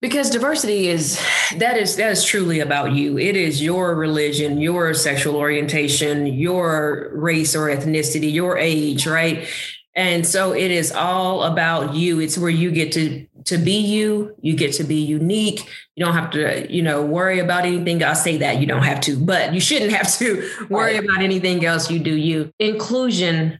Because 0.00 0.30
diversity 0.30 0.88
is 0.88 1.20
that 1.56 1.76
is 1.76 1.96
that 1.96 2.12
is 2.12 2.24
truly 2.24 2.60
about 2.60 2.92
you. 2.92 3.18
It 3.18 3.36
is 3.36 3.62
your 3.62 3.96
religion, 3.96 4.58
your 4.60 4.94
sexual 4.94 5.34
orientation, 5.34 6.26
your 6.26 7.10
race 7.14 7.56
or 7.56 7.68
ethnicity, 7.68 8.32
your 8.32 8.56
age, 8.56 9.06
right? 9.06 9.48
And 9.96 10.26
so 10.26 10.52
it 10.52 10.70
is 10.70 10.92
all 10.92 11.44
about 11.44 11.94
you. 11.94 12.20
It's 12.20 12.38
where 12.38 12.50
you 12.50 12.70
get 12.70 12.92
to 12.92 13.26
to 13.46 13.58
be 13.58 13.78
you. 13.78 14.34
You 14.40 14.54
get 14.54 14.74
to 14.74 14.84
be 14.84 15.00
unique. 15.00 15.68
You 15.96 16.04
don't 16.04 16.14
have 16.14 16.30
to, 16.32 16.72
you 16.72 16.82
know, 16.82 17.02
worry 17.02 17.38
about 17.40 17.64
anything. 17.64 18.02
I'll 18.04 18.14
say 18.14 18.36
that 18.38 18.60
you 18.60 18.66
don't 18.66 18.82
have 18.82 19.00
to, 19.02 19.16
but 19.16 19.54
you 19.54 19.60
shouldn't 19.60 19.92
have 19.92 20.12
to 20.18 20.48
worry 20.70 20.96
about 20.96 21.22
anything 21.22 21.64
else. 21.64 21.90
You 21.90 21.98
do 21.98 22.14
you. 22.14 22.52
Inclusion 22.58 23.58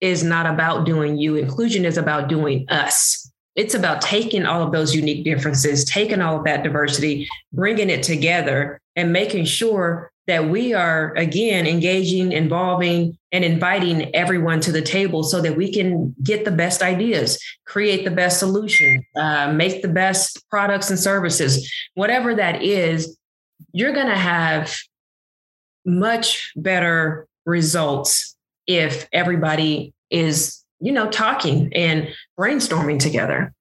is 0.00 0.22
not 0.24 0.46
about 0.46 0.86
doing 0.86 1.16
you. 1.18 1.36
Inclusion 1.36 1.84
is 1.84 1.98
about 1.98 2.28
doing 2.28 2.66
us. 2.68 3.30
It's 3.56 3.74
about 3.74 4.00
taking 4.00 4.46
all 4.46 4.62
of 4.62 4.72
those 4.72 4.94
unique 4.94 5.24
differences, 5.24 5.84
taking 5.84 6.22
all 6.22 6.38
of 6.38 6.44
that 6.44 6.62
diversity, 6.62 7.28
bringing 7.52 7.90
it 7.90 8.02
together, 8.02 8.80
and 8.96 9.12
making 9.12 9.44
sure 9.44 10.10
that 10.26 10.48
we 10.48 10.72
are, 10.72 11.12
again, 11.16 11.66
engaging, 11.66 12.30
involving, 12.30 13.18
and 13.32 13.44
inviting 13.44 14.14
everyone 14.14 14.60
to 14.60 14.70
the 14.70 14.82
table 14.82 15.24
so 15.24 15.40
that 15.40 15.56
we 15.56 15.72
can 15.72 16.14
get 16.22 16.44
the 16.44 16.50
best 16.52 16.82
ideas, 16.82 17.42
create 17.66 18.04
the 18.04 18.10
best 18.10 18.38
solution, 18.38 19.04
uh, 19.16 19.52
make 19.52 19.82
the 19.82 19.88
best 19.88 20.48
products 20.48 20.88
and 20.88 20.98
services, 20.98 21.72
whatever 21.94 22.34
that 22.34 22.62
is, 22.62 23.16
you're 23.72 23.92
going 23.92 24.06
to 24.06 24.16
have 24.16 24.76
much 25.84 26.52
better 26.54 27.26
results 27.44 28.36
if 28.70 29.08
everybody 29.12 29.92
is, 30.10 30.64
you 30.78 30.92
know, 30.92 31.10
talking 31.10 31.72
and 31.74 32.08
brainstorming 32.38 33.00
together. 33.00 33.52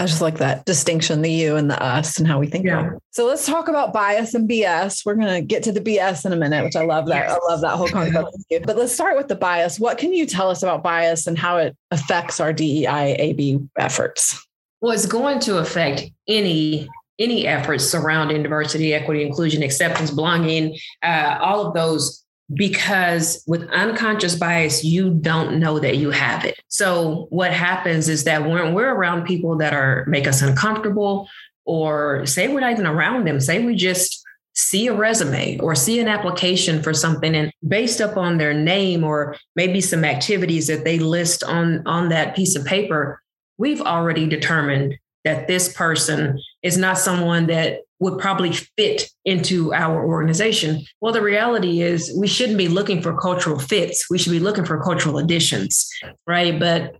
I 0.00 0.06
just 0.06 0.20
like 0.20 0.38
that 0.38 0.64
distinction, 0.64 1.22
the 1.22 1.30
you 1.30 1.54
and 1.54 1.70
the 1.70 1.80
us 1.80 2.18
and 2.18 2.26
how 2.26 2.40
we 2.40 2.48
think 2.48 2.64
yeah. 2.64 2.90
So 3.10 3.26
let's 3.26 3.46
talk 3.46 3.68
about 3.68 3.92
bias 3.92 4.34
and 4.34 4.48
BS. 4.48 5.04
We're 5.04 5.14
going 5.14 5.34
to 5.34 5.42
get 5.42 5.62
to 5.64 5.72
the 5.72 5.80
BS 5.80 6.24
in 6.24 6.32
a 6.32 6.36
minute, 6.36 6.64
which 6.64 6.74
I 6.74 6.84
love 6.84 7.06
that. 7.06 7.28
Yes. 7.28 7.38
I 7.40 7.52
love 7.52 7.60
that 7.60 7.76
whole 7.76 7.88
concept. 7.88 8.66
but 8.66 8.76
let's 8.76 8.92
start 8.92 9.16
with 9.16 9.28
the 9.28 9.36
bias. 9.36 9.78
What 9.78 9.98
can 9.98 10.12
you 10.12 10.26
tell 10.26 10.50
us 10.50 10.62
about 10.62 10.82
bias 10.82 11.26
and 11.26 11.38
how 11.38 11.58
it 11.58 11.76
affects 11.90 12.40
our 12.40 12.52
DEI 12.52 13.14
AB 13.18 13.60
efforts? 13.78 14.44
Well, 14.80 14.92
it's 14.92 15.06
going 15.06 15.40
to 15.40 15.58
affect 15.58 16.04
any 16.26 16.88
any 17.18 17.46
efforts 17.46 17.84
surrounding 17.84 18.42
diversity, 18.42 18.94
equity, 18.94 19.22
inclusion, 19.24 19.62
acceptance, 19.62 20.10
belonging, 20.10 20.76
uh, 21.02 21.38
all 21.40 21.66
of 21.66 21.74
those 21.74 22.24
because 22.52 23.42
with 23.46 23.68
unconscious 23.70 24.34
bias, 24.34 24.84
you 24.84 25.10
don't 25.10 25.58
know 25.58 25.78
that 25.78 25.96
you 25.96 26.10
have 26.10 26.44
it. 26.44 26.60
So 26.68 27.26
what 27.30 27.52
happens 27.52 28.08
is 28.08 28.24
that 28.24 28.48
when 28.48 28.74
we're 28.74 28.92
around 28.92 29.24
people 29.24 29.56
that 29.58 29.72
are 29.72 30.04
make 30.06 30.26
us 30.26 30.42
uncomfortable, 30.42 31.28
or 31.64 32.26
say 32.26 32.48
we're 32.48 32.60
not 32.60 32.72
even 32.72 32.86
around 32.86 33.26
them, 33.26 33.40
say 33.40 33.64
we 33.64 33.74
just 33.74 34.22
see 34.54 34.86
a 34.86 34.94
resume 34.94 35.58
or 35.60 35.74
see 35.74 35.98
an 35.98 36.08
application 36.08 36.82
for 36.82 36.92
something 36.92 37.34
and 37.34 37.52
based 37.66 38.00
upon 38.00 38.36
their 38.36 38.52
name 38.52 39.02
or 39.02 39.36
maybe 39.56 39.80
some 39.80 40.04
activities 40.04 40.66
that 40.66 40.84
they 40.84 40.98
list 40.98 41.42
on 41.44 41.82
on 41.86 42.10
that 42.10 42.36
piece 42.36 42.54
of 42.54 42.64
paper 42.66 43.22
we've 43.56 43.80
already 43.80 44.26
determined 44.26 44.94
that 45.24 45.46
this 45.48 45.72
person 45.72 46.38
is 46.62 46.78
not 46.78 46.98
someone 46.98 47.46
that 47.46 47.80
would 47.98 48.18
probably 48.18 48.52
fit 48.52 49.08
into 49.24 49.72
our 49.72 50.04
organization. 50.04 50.82
Well, 51.00 51.12
the 51.12 51.22
reality 51.22 51.82
is 51.82 52.12
we 52.18 52.26
shouldn't 52.26 52.58
be 52.58 52.68
looking 52.68 53.00
for 53.00 53.16
cultural 53.16 53.58
fits. 53.58 54.10
We 54.10 54.18
should 54.18 54.32
be 54.32 54.40
looking 54.40 54.64
for 54.64 54.82
cultural 54.82 55.18
additions, 55.18 55.88
right? 56.26 56.58
But 56.58 56.96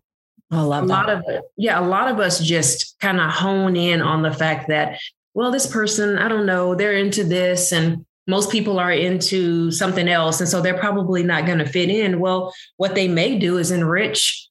a 0.52 0.64
lot 0.64 1.10
of 1.10 1.24
yeah, 1.56 1.80
a 1.80 1.82
lot 1.82 2.08
of 2.08 2.20
us 2.20 2.38
just 2.40 2.96
kind 3.00 3.20
of 3.20 3.30
hone 3.30 3.74
in 3.74 4.00
on 4.02 4.22
the 4.22 4.32
fact 4.32 4.68
that, 4.68 4.98
well, 5.34 5.50
this 5.50 5.66
person, 5.66 6.18
I 6.18 6.28
don't 6.28 6.46
know, 6.46 6.74
they're 6.74 6.96
into 6.96 7.24
this 7.24 7.72
and 7.72 8.04
most 8.28 8.50
people 8.50 8.78
are 8.78 8.92
into 8.92 9.70
something 9.70 10.08
else. 10.08 10.40
And 10.40 10.48
so 10.48 10.60
they're 10.60 10.78
probably 10.78 11.22
not 11.22 11.46
going 11.46 11.58
to 11.58 11.68
fit 11.68 11.90
in. 11.90 12.20
Well, 12.20 12.54
what 12.76 12.94
they 12.94 13.08
may 13.08 13.38
do 13.38 13.58
is 13.58 13.70
enrich 13.70 14.41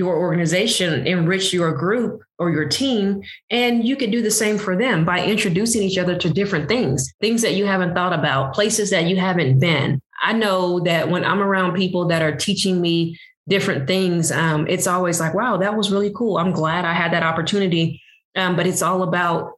your 0.00 0.16
organization, 0.16 1.06
enrich 1.06 1.52
your 1.52 1.72
group 1.72 2.22
or 2.38 2.50
your 2.50 2.66
team. 2.66 3.20
And 3.50 3.86
you 3.86 3.96
can 3.96 4.10
do 4.10 4.22
the 4.22 4.30
same 4.30 4.56
for 4.56 4.74
them 4.74 5.04
by 5.04 5.22
introducing 5.22 5.82
each 5.82 5.98
other 5.98 6.16
to 6.16 6.32
different 6.32 6.70
things, 6.70 7.12
things 7.20 7.42
that 7.42 7.52
you 7.54 7.66
haven't 7.66 7.92
thought 7.92 8.14
about, 8.14 8.54
places 8.54 8.88
that 8.90 9.04
you 9.04 9.16
haven't 9.16 9.60
been. 9.60 10.00
I 10.22 10.32
know 10.32 10.80
that 10.80 11.10
when 11.10 11.22
I'm 11.22 11.42
around 11.42 11.74
people 11.74 12.08
that 12.08 12.22
are 12.22 12.34
teaching 12.34 12.80
me 12.80 13.18
different 13.46 13.86
things, 13.86 14.32
um, 14.32 14.66
it's 14.68 14.86
always 14.86 15.20
like, 15.20 15.34
wow, 15.34 15.58
that 15.58 15.76
was 15.76 15.92
really 15.92 16.12
cool. 16.16 16.38
I'm 16.38 16.52
glad 16.52 16.86
I 16.86 16.94
had 16.94 17.12
that 17.12 17.22
opportunity. 17.22 18.00
Um, 18.36 18.56
but 18.56 18.66
it's 18.66 18.80
all 18.80 19.02
about, 19.02 19.52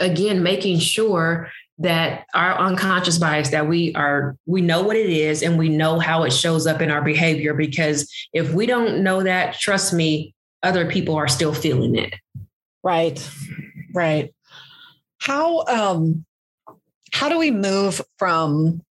again, 0.00 0.42
making 0.42 0.80
sure 0.80 1.50
that 1.78 2.26
our 2.34 2.58
unconscious 2.58 3.18
bias 3.18 3.50
that 3.50 3.68
we 3.68 3.94
are 3.94 4.36
we 4.46 4.60
know 4.60 4.82
what 4.82 4.96
it 4.96 5.08
is 5.08 5.42
and 5.42 5.58
we 5.58 5.68
know 5.68 5.98
how 5.98 6.24
it 6.24 6.32
shows 6.32 6.66
up 6.66 6.82
in 6.82 6.90
our 6.90 7.02
behavior 7.02 7.54
because 7.54 8.10
if 8.32 8.52
we 8.52 8.66
don't 8.66 9.02
know 9.02 9.22
that 9.22 9.54
trust 9.54 9.92
me 9.92 10.34
other 10.62 10.90
people 10.90 11.14
are 11.14 11.28
still 11.28 11.54
feeling 11.54 11.94
it. 11.94 12.14
Right 12.82 13.28
right. 13.94 14.34
How 15.18 15.64
um 15.66 16.24
how 17.12 17.28
do 17.28 17.38
we 17.38 17.50
move 17.50 18.00
from 18.18 18.82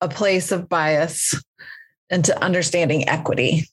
a 0.00 0.08
place 0.08 0.52
of 0.52 0.68
bias 0.68 1.34
into 2.10 2.40
understanding 2.42 3.08
equity 3.08 3.68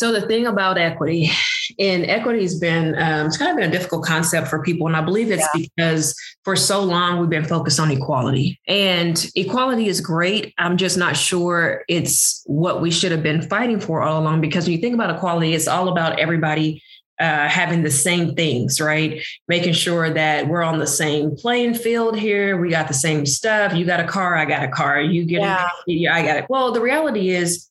so 0.00 0.12
the 0.12 0.22
thing 0.22 0.46
about 0.46 0.78
equity, 0.78 1.30
and 1.78 2.06
equity 2.06 2.40
has 2.40 2.58
been 2.58 2.94
um, 2.98 3.26
it's 3.26 3.36
kind 3.36 3.50
of 3.50 3.56
been 3.58 3.68
a 3.68 3.72
difficult 3.72 4.02
concept 4.02 4.48
for 4.48 4.62
people, 4.62 4.86
and 4.86 4.96
I 4.96 5.02
believe 5.02 5.30
it's 5.30 5.46
yeah. 5.54 5.66
because 5.76 6.16
for 6.42 6.56
so 6.56 6.82
long 6.82 7.20
we've 7.20 7.28
been 7.28 7.44
focused 7.44 7.78
on 7.78 7.90
equality, 7.90 8.58
and 8.66 9.30
equality 9.36 9.88
is 9.88 10.00
great. 10.00 10.54
I'm 10.56 10.78
just 10.78 10.96
not 10.96 11.18
sure 11.18 11.84
it's 11.86 12.42
what 12.46 12.80
we 12.80 12.90
should 12.90 13.12
have 13.12 13.22
been 13.22 13.42
fighting 13.42 13.78
for 13.78 14.02
all 14.02 14.22
along. 14.22 14.40
Because 14.40 14.64
when 14.64 14.72
you 14.72 14.80
think 14.80 14.94
about 14.94 15.14
equality, 15.14 15.52
it's 15.52 15.68
all 15.68 15.88
about 15.90 16.18
everybody 16.18 16.82
uh, 17.20 17.46
having 17.48 17.82
the 17.82 17.90
same 17.90 18.34
things, 18.34 18.80
right? 18.80 19.22
Making 19.46 19.74
sure 19.74 20.08
that 20.08 20.48
we're 20.48 20.62
on 20.62 20.78
the 20.78 20.86
same 20.86 21.36
playing 21.36 21.74
field 21.74 22.18
here. 22.18 22.58
We 22.58 22.70
got 22.70 22.88
the 22.88 22.94
same 22.94 23.26
stuff. 23.26 23.74
You 23.74 23.84
got 23.84 24.00
a 24.00 24.08
car, 24.08 24.34
I 24.34 24.46
got 24.46 24.62
a 24.64 24.68
car. 24.68 25.02
You 25.02 25.26
get, 25.26 25.42
yeah. 25.86 26.14
I 26.14 26.22
got 26.22 26.36
it. 26.38 26.46
Well, 26.48 26.72
the 26.72 26.80
reality 26.80 27.28
is 27.28 27.69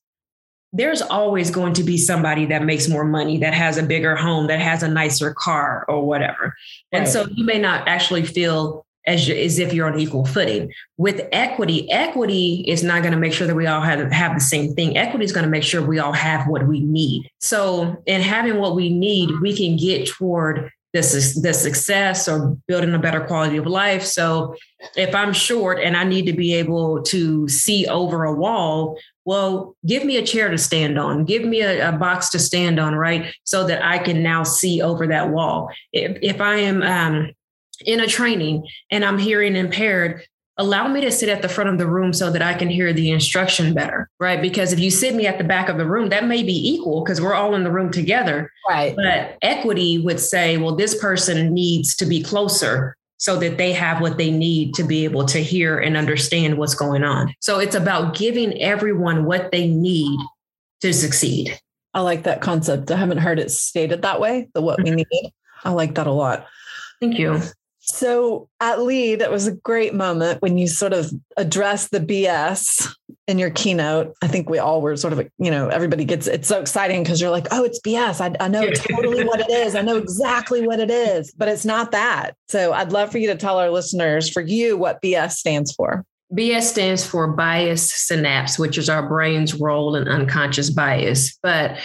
there's 0.71 1.01
always 1.01 1.49
going 1.49 1.73
to 1.73 1.83
be 1.83 1.97
somebody 1.97 2.45
that 2.45 2.63
makes 2.63 2.87
more 2.87 3.05
money, 3.05 3.37
that 3.39 3.53
has 3.53 3.77
a 3.77 3.83
bigger 3.83 4.15
home, 4.15 4.47
that 4.47 4.59
has 4.59 4.83
a 4.83 4.87
nicer 4.87 5.33
car 5.33 5.85
or 5.87 6.05
whatever. 6.05 6.53
Right. 6.93 6.99
And 6.99 7.07
so 7.07 7.27
you 7.31 7.43
may 7.43 7.59
not 7.59 7.87
actually 7.87 8.25
feel 8.25 8.85
as, 9.07 9.27
as 9.29 9.57
if 9.57 9.73
you're 9.73 9.91
on 9.91 9.99
equal 9.99 10.25
footing. 10.25 10.71
With 10.97 11.27
equity, 11.31 11.89
equity 11.91 12.63
is 12.67 12.83
not 12.83 13.01
going 13.01 13.13
to 13.13 13.19
make 13.19 13.33
sure 13.33 13.47
that 13.47 13.55
we 13.55 13.65
all 13.65 13.81
have, 13.81 14.11
have 14.11 14.35
the 14.35 14.39
same 14.39 14.75
thing. 14.75 14.97
Equity 14.97 15.25
is 15.25 15.31
going 15.31 15.45
to 15.45 15.49
make 15.49 15.63
sure 15.63 15.81
we 15.81 15.99
all 15.99 16.13
have 16.13 16.47
what 16.47 16.67
we 16.67 16.81
need. 16.81 17.29
So 17.39 18.01
in 18.05 18.21
having 18.21 18.57
what 18.57 18.75
we 18.75 18.89
need, 18.89 19.31
we 19.41 19.55
can 19.55 19.77
get 19.77 20.07
toward 20.07 20.71
the, 20.93 21.01
the 21.41 21.53
success 21.53 22.27
or 22.27 22.57
building 22.67 22.93
a 22.93 22.99
better 22.99 23.21
quality 23.21 23.57
of 23.57 23.67
life. 23.67 24.03
So 24.03 24.55
if 24.95 25.13
I'm 25.13 25.33
short 25.33 25.79
and 25.79 25.95
I 25.95 26.03
need 26.03 26.25
to 26.25 26.33
be 26.33 26.53
able 26.55 27.03
to 27.03 27.47
see 27.47 27.87
over 27.87 28.23
a 28.23 28.33
wall, 28.33 28.97
well, 29.23 29.75
give 29.85 30.03
me 30.03 30.17
a 30.17 30.25
chair 30.25 30.49
to 30.49 30.57
stand 30.57 30.97
on, 30.97 31.25
give 31.25 31.43
me 31.43 31.61
a, 31.61 31.89
a 31.89 31.91
box 31.91 32.29
to 32.31 32.39
stand 32.39 32.79
on, 32.79 32.95
right? 32.95 33.33
So 33.43 33.67
that 33.67 33.85
I 33.85 33.99
can 33.99 34.23
now 34.23 34.43
see 34.43 34.81
over 34.81 35.05
that 35.07 35.29
wall. 35.29 35.69
If, 35.93 36.17
if 36.23 36.41
I 36.41 36.55
am 36.55 36.81
um, 36.81 37.31
in 37.85 37.99
a 37.99 38.07
training 38.07 38.67
and 38.89 39.05
I'm 39.05 39.19
hearing 39.19 39.55
impaired, 39.55 40.23
allow 40.59 40.89
me 40.89 40.99
to 41.01 41.11
sit 41.11 41.29
at 41.29 41.41
the 41.41 41.49
front 41.49 41.69
of 41.69 41.77
the 41.77 41.87
room 41.87 42.11
so 42.13 42.29
that 42.29 42.41
I 42.41 42.53
can 42.53 42.69
hear 42.69 42.91
the 42.91 43.09
instruction 43.09 43.73
better, 43.73 44.09
right? 44.19 44.41
Because 44.41 44.73
if 44.73 44.79
you 44.79 44.91
sit 44.91 45.15
me 45.15 45.25
at 45.25 45.37
the 45.37 45.43
back 45.43 45.69
of 45.69 45.77
the 45.77 45.85
room, 45.85 46.09
that 46.09 46.25
may 46.25 46.43
be 46.43 46.69
equal 46.69 47.01
because 47.01 47.21
we're 47.21 47.33
all 47.33 47.55
in 47.55 47.63
the 47.63 47.71
room 47.71 47.91
together. 47.91 48.51
Right. 48.69 48.93
But 48.95 49.37
equity 49.41 49.97
would 49.99 50.19
say, 50.19 50.57
well, 50.57 50.75
this 50.75 50.99
person 50.99 51.53
needs 51.53 51.95
to 51.95 52.05
be 52.05 52.21
closer 52.21 52.97
so 53.17 53.37
that 53.39 53.57
they 53.57 53.71
have 53.71 54.01
what 54.01 54.17
they 54.17 54.31
need 54.31 54.73
to 54.75 54.83
be 54.83 55.05
able 55.05 55.25
to 55.25 55.39
hear 55.39 55.79
and 55.79 55.97
understand 55.97 56.57
what's 56.57 56.75
going 56.75 57.03
on. 57.03 57.33
So 57.39 57.59
it's 57.59 57.75
about 57.75 58.15
giving 58.15 58.61
everyone 58.61 59.25
what 59.25 59.51
they 59.51 59.65
need 59.67 60.19
to 60.81 60.93
succeed. 60.93 61.57
I 61.93 62.01
like 62.01 62.23
that 62.23 62.41
concept. 62.41 62.91
I 62.91 62.97
haven't 62.97 63.17
heard 63.17 63.39
it 63.39 63.49
stated 63.51 64.01
that 64.01 64.19
way, 64.19 64.49
the 64.53 64.61
what 64.61 64.81
we 64.83 64.91
need. 64.91 65.07
I 65.63 65.71
like 65.71 65.95
that 65.95 66.07
a 66.07 66.11
lot. 66.11 66.47
Thank 67.01 67.17
you. 67.17 67.41
So 67.91 68.47
at 68.59 68.81
LEAD, 68.81 69.21
it 69.21 69.31
was 69.31 69.47
a 69.47 69.51
great 69.51 69.93
moment 69.93 70.41
when 70.41 70.57
you 70.57 70.67
sort 70.67 70.93
of 70.93 71.11
addressed 71.37 71.91
the 71.91 71.99
BS 71.99 72.87
in 73.27 73.39
your 73.39 73.49
keynote. 73.49 74.15
I 74.21 74.27
think 74.27 74.49
we 74.49 74.59
all 74.59 74.81
were 74.81 74.95
sort 74.95 75.13
of, 75.13 75.27
you 75.37 75.51
know, 75.51 75.69
everybody 75.69 76.05
gets 76.05 76.27
it's 76.27 76.47
so 76.47 76.59
exciting 76.59 77.03
because 77.03 77.19
you're 77.19 77.31
like, 77.31 77.47
oh, 77.51 77.63
it's 77.63 77.79
BS. 77.81 78.21
I, 78.21 78.35
I 78.43 78.47
know 78.47 78.69
totally 78.71 79.23
what 79.23 79.39
it 79.39 79.49
is. 79.49 79.75
I 79.75 79.81
know 79.81 79.97
exactly 80.07 80.65
what 80.65 80.79
it 80.79 80.91
is, 80.91 81.31
but 81.31 81.47
it's 81.47 81.65
not 81.65 81.91
that. 81.91 82.35
So 82.47 82.73
I'd 82.73 82.91
love 82.91 83.11
for 83.11 83.17
you 83.17 83.27
to 83.27 83.35
tell 83.35 83.57
our 83.57 83.69
listeners, 83.69 84.29
for 84.29 84.41
you, 84.41 84.77
what 84.77 85.01
BS 85.01 85.33
stands 85.33 85.73
for. 85.73 86.05
BS 86.33 86.63
stands 86.63 87.05
for 87.05 87.27
bias 87.27 87.91
synapse, 87.91 88.59
which 88.59 88.77
is 88.77 88.87
our 88.87 89.07
brain's 89.07 89.55
role 89.55 89.95
in 89.95 90.07
unconscious 90.07 90.69
bias. 90.69 91.37
But 91.41 91.77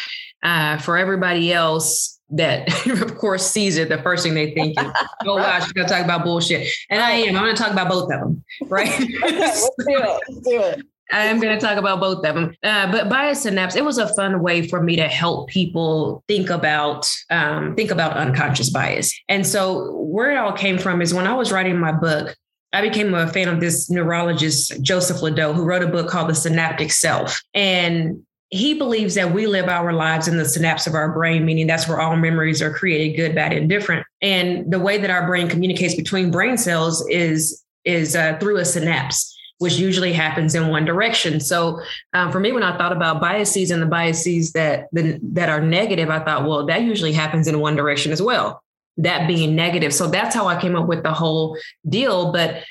uh, 0.42 0.76
for 0.78 0.98
everybody 0.98 1.52
else, 1.52 2.13
that 2.30 2.86
of 3.02 3.16
course 3.16 3.48
sees 3.48 3.76
it, 3.76 3.88
the 3.88 4.02
first 4.02 4.24
thing 4.24 4.34
they 4.34 4.52
think 4.52 4.78
is, 4.80 4.86
oh 5.26 5.36
wow, 5.36 5.58
she's 5.60 5.72
gonna 5.72 5.88
talk 5.88 6.04
about 6.04 6.24
bullshit. 6.24 6.68
And 6.90 7.02
I 7.02 7.12
am. 7.12 7.36
I'm 7.36 7.42
gonna 7.42 7.56
talk 7.56 7.72
about 7.72 7.88
both 7.88 8.04
of 8.04 8.20
them. 8.20 8.44
Right. 8.62 8.92
okay, 8.92 9.18
let's 9.38 9.62
do 9.62 9.84
it. 9.88 10.20
Let's 10.28 10.40
do 10.40 10.60
it. 10.60 10.82
I 11.12 11.24
am 11.24 11.38
going 11.38 11.56
to 11.56 11.64
talk 11.64 11.76
about 11.76 12.00
both 12.00 12.24
of 12.24 12.34
them. 12.34 12.56
Uh, 12.62 12.90
but 12.90 13.10
bias 13.10 13.42
synapse, 13.42 13.76
it 13.76 13.84
was 13.84 13.98
a 13.98 14.12
fun 14.14 14.40
way 14.40 14.66
for 14.66 14.82
me 14.82 14.96
to 14.96 15.06
help 15.06 15.48
people 15.48 16.24
think 16.28 16.48
about 16.48 17.06
um, 17.30 17.76
think 17.76 17.90
about 17.90 18.16
unconscious 18.16 18.70
bias. 18.70 19.14
And 19.28 19.46
so 19.46 19.92
where 19.96 20.32
it 20.32 20.36
all 20.36 20.52
came 20.52 20.78
from 20.78 21.02
is 21.02 21.12
when 21.12 21.26
I 21.26 21.34
was 21.34 21.52
writing 21.52 21.78
my 21.78 21.92
book, 21.92 22.34
I 22.72 22.80
became 22.80 23.14
a 23.14 23.28
fan 23.28 23.48
of 23.48 23.60
this 23.60 23.88
neurologist, 23.90 24.82
Joseph 24.82 25.18
LeDoux, 25.18 25.54
who 25.54 25.62
wrote 25.62 25.82
a 25.82 25.88
book 25.88 26.08
called 26.08 26.28
The 26.28 26.34
Synaptic 26.34 26.90
Self. 26.90 27.40
And 27.52 28.24
he 28.54 28.72
believes 28.72 29.16
that 29.16 29.34
we 29.34 29.48
live 29.48 29.68
our 29.68 29.92
lives 29.92 30.28
in 30.28 30.36
the 30.36 30.44
synapse 30.44 30.86
of 30.86 30.94
our 30.94 31.10
brain, 31.10 31.44
meaning 31.44 31.66
that's 31.66 31.88
where 31.88 32.00
all 32.00 32.14
memories 32.14 32.62
are 32.62 32.72
created, 32.72 33.16
good, 33.16 33.34
bad, 33.34 33.52
and 33.52 33.68
different. 33.68 34.06
And 34.22 34.70
the 34.72 34.78
way 34.78 34.96
that 34.96 35.10
our 35.10 35.26
brain 35.26 35.48
communicates 35.48 35.96
between 35.96 36.30
brain 36.30 36.56
cells 36.56 37.04
is 37.08 37.64
is 37.84 38.14
uh, 38.14 38.38
through 38.38 38.58
a 38.58 38.64
synapse 38.64 39.32
which 39.58 39.74
usually 39.74 40.12
happens 40.12 40.54
in 40.54 40.68
one 40.68 40.84
direction. 40.84 41.38
So 41.38 41.80
um, 42.12 42.32
for 42.32 42.40
me, 42.40 42.50
when 42.52 42.64
I 42.64 42.76
thought 42.76 42.92
about 42.92 43.20
biases 43.20 43.70
and 43.70 43.80
the 43.80 43.86
biases 43.86 44.52
that 44.52 44.88
the, 44.92 45.18
that 45.32 45.48
are 45.48 45.60
negative, 45.60 46.10
I 46.10 46.18
thought, 46.18 46.44
well, 46.44 46.66
that 46.66 46.82
usually 46.82 47.12
happens 47.12 47.46
in 47.46 47.60
one 47.60 47.76
direction 47.76 48.10
as 48.10 48.20
well. 48.20 48.62
That 48.96 49.28
being 49.28 49.54
negative. 49.54 49.94
So 49.94 50.08
that's 50.08 50.34
how 50.34 50.48
I 50.48 50.60
came 50.60 50.76
up 50.76 50.86
with 50.86 51.02
the 51.02 51.12
whole 51.12 51.56
deal. 51.88 52.32
But 52.32 52.64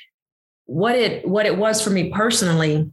what 0.66 0.96
it 0.96 1.28
what 1.28 1.46
it 1.46 1.58
was 1.58 1.82
for 1.82 1.90
me 1.90 2.10
personally 2.10 2.93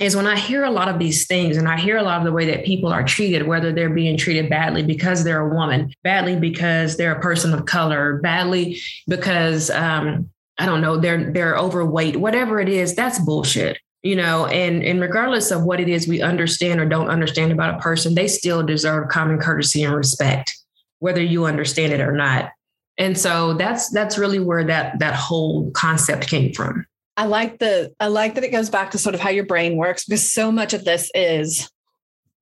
is 0.00 0.16
when 0.16 0.26
I 0.26 0.36
hear 0.36 0.64
a 0.64 0.70
lot 0.70 0.88
of 0.88 0.98
these 0.98 1.26
things 1.26 1.58
and 1.58 1.68
I 1.68 1.78
hear 1.78 1.98
a 1.98 2.02
lot 2.02 2.18
of 2.18 2.24
the 2.24 2.32
way 2.32 2.46
that 2.46 2.64
people 2.64 2.90
are 2.90 3.04
treated, 3.04 3.46
whether 3.46 3.70
they're 3.70 3.90
being 3.90 4.16
treated 4.16 4.48
badly 4.48 4.82
because 4.82 5.22
they're 5.22 5.46
a 5.46 5.54
woman, 5.54 5.92
badly 6.02 6.36
because 6.36 6.96
they're 6.96 7.14
a 7.14 7.20
person 7.20 7.52
of 7.52 7.66
color, 7.66 8.18
badly 8.22 8.80
because 9.06 9.68
um, 9.70 10.30
I 10.58 10.64
don't 10.64 10.80
know, 10.80 10.96
they're 10.96 11.30
they're 11.30 11.56
overweight, 11.56 12.16
whatever 12.16 12.60
it 12.60 12.68
is, 12.68 12.96
that's 12.96 13.18
bullshit. 13.18 13.78
You 14.02 14.16
know, 14.16 14.46
and 14.46 14.82
and 14.82 15.02
regardless 15.02 15.50
of 15.50 15.64
what 15.64 15.80
it 15.80 15.88
is 15.88 16.08
we 16.08 16.22
understand 16.22 16.80
or 16.80 16.86
don't 16.86 17.10
understand 17.10 17.52
about 17.52 17.74
a 17.74 17.82
person, 17.82 18.14
they 18.14 18.26
still 18.26 18.62
deserve 18.62 19.10
common 19.10 19.38
courtesy 19.38 19.82
and 19.84 19.94
respect, 19.94 20.56
whether 21.00 21.22
you 21.22 21.44
understand 21.44 21.92
it 21.92 22.00
or 22.00 22.12
not. 22.12 22.52
And 22.96 23.18
so 23.18 23.52
that's 23.52 23.90
that's 23.90 24.16
really 24.16 24.38
where 24.38 24.64
that 24.64 24.98
that 25.00 25.14
whole 25.14 25.70
concept 25.72 26.26
came 26.28 26.54
from. 26.54 26.86
I 27.20 27.24
like 27.26 27.58
the 27.58 27.92
I 28.00 28.06
like 28.06 28.36
that 28.36 28.44
it 28.44 28.50
goes 28.50 28.70
back 28.70 28.92
to 28.92 28.98
sort 28.98 29.14
of 29.14 29.20
how 29.20 29.28
your 29.28 29.44
brain 29.44 29.76
works 29.76 30.06
because 30.06 30.32
so 30.32 30.50
much 30.50 30.72
of 30.72 30.86
this 30.86 31.10
is 31.14 31.70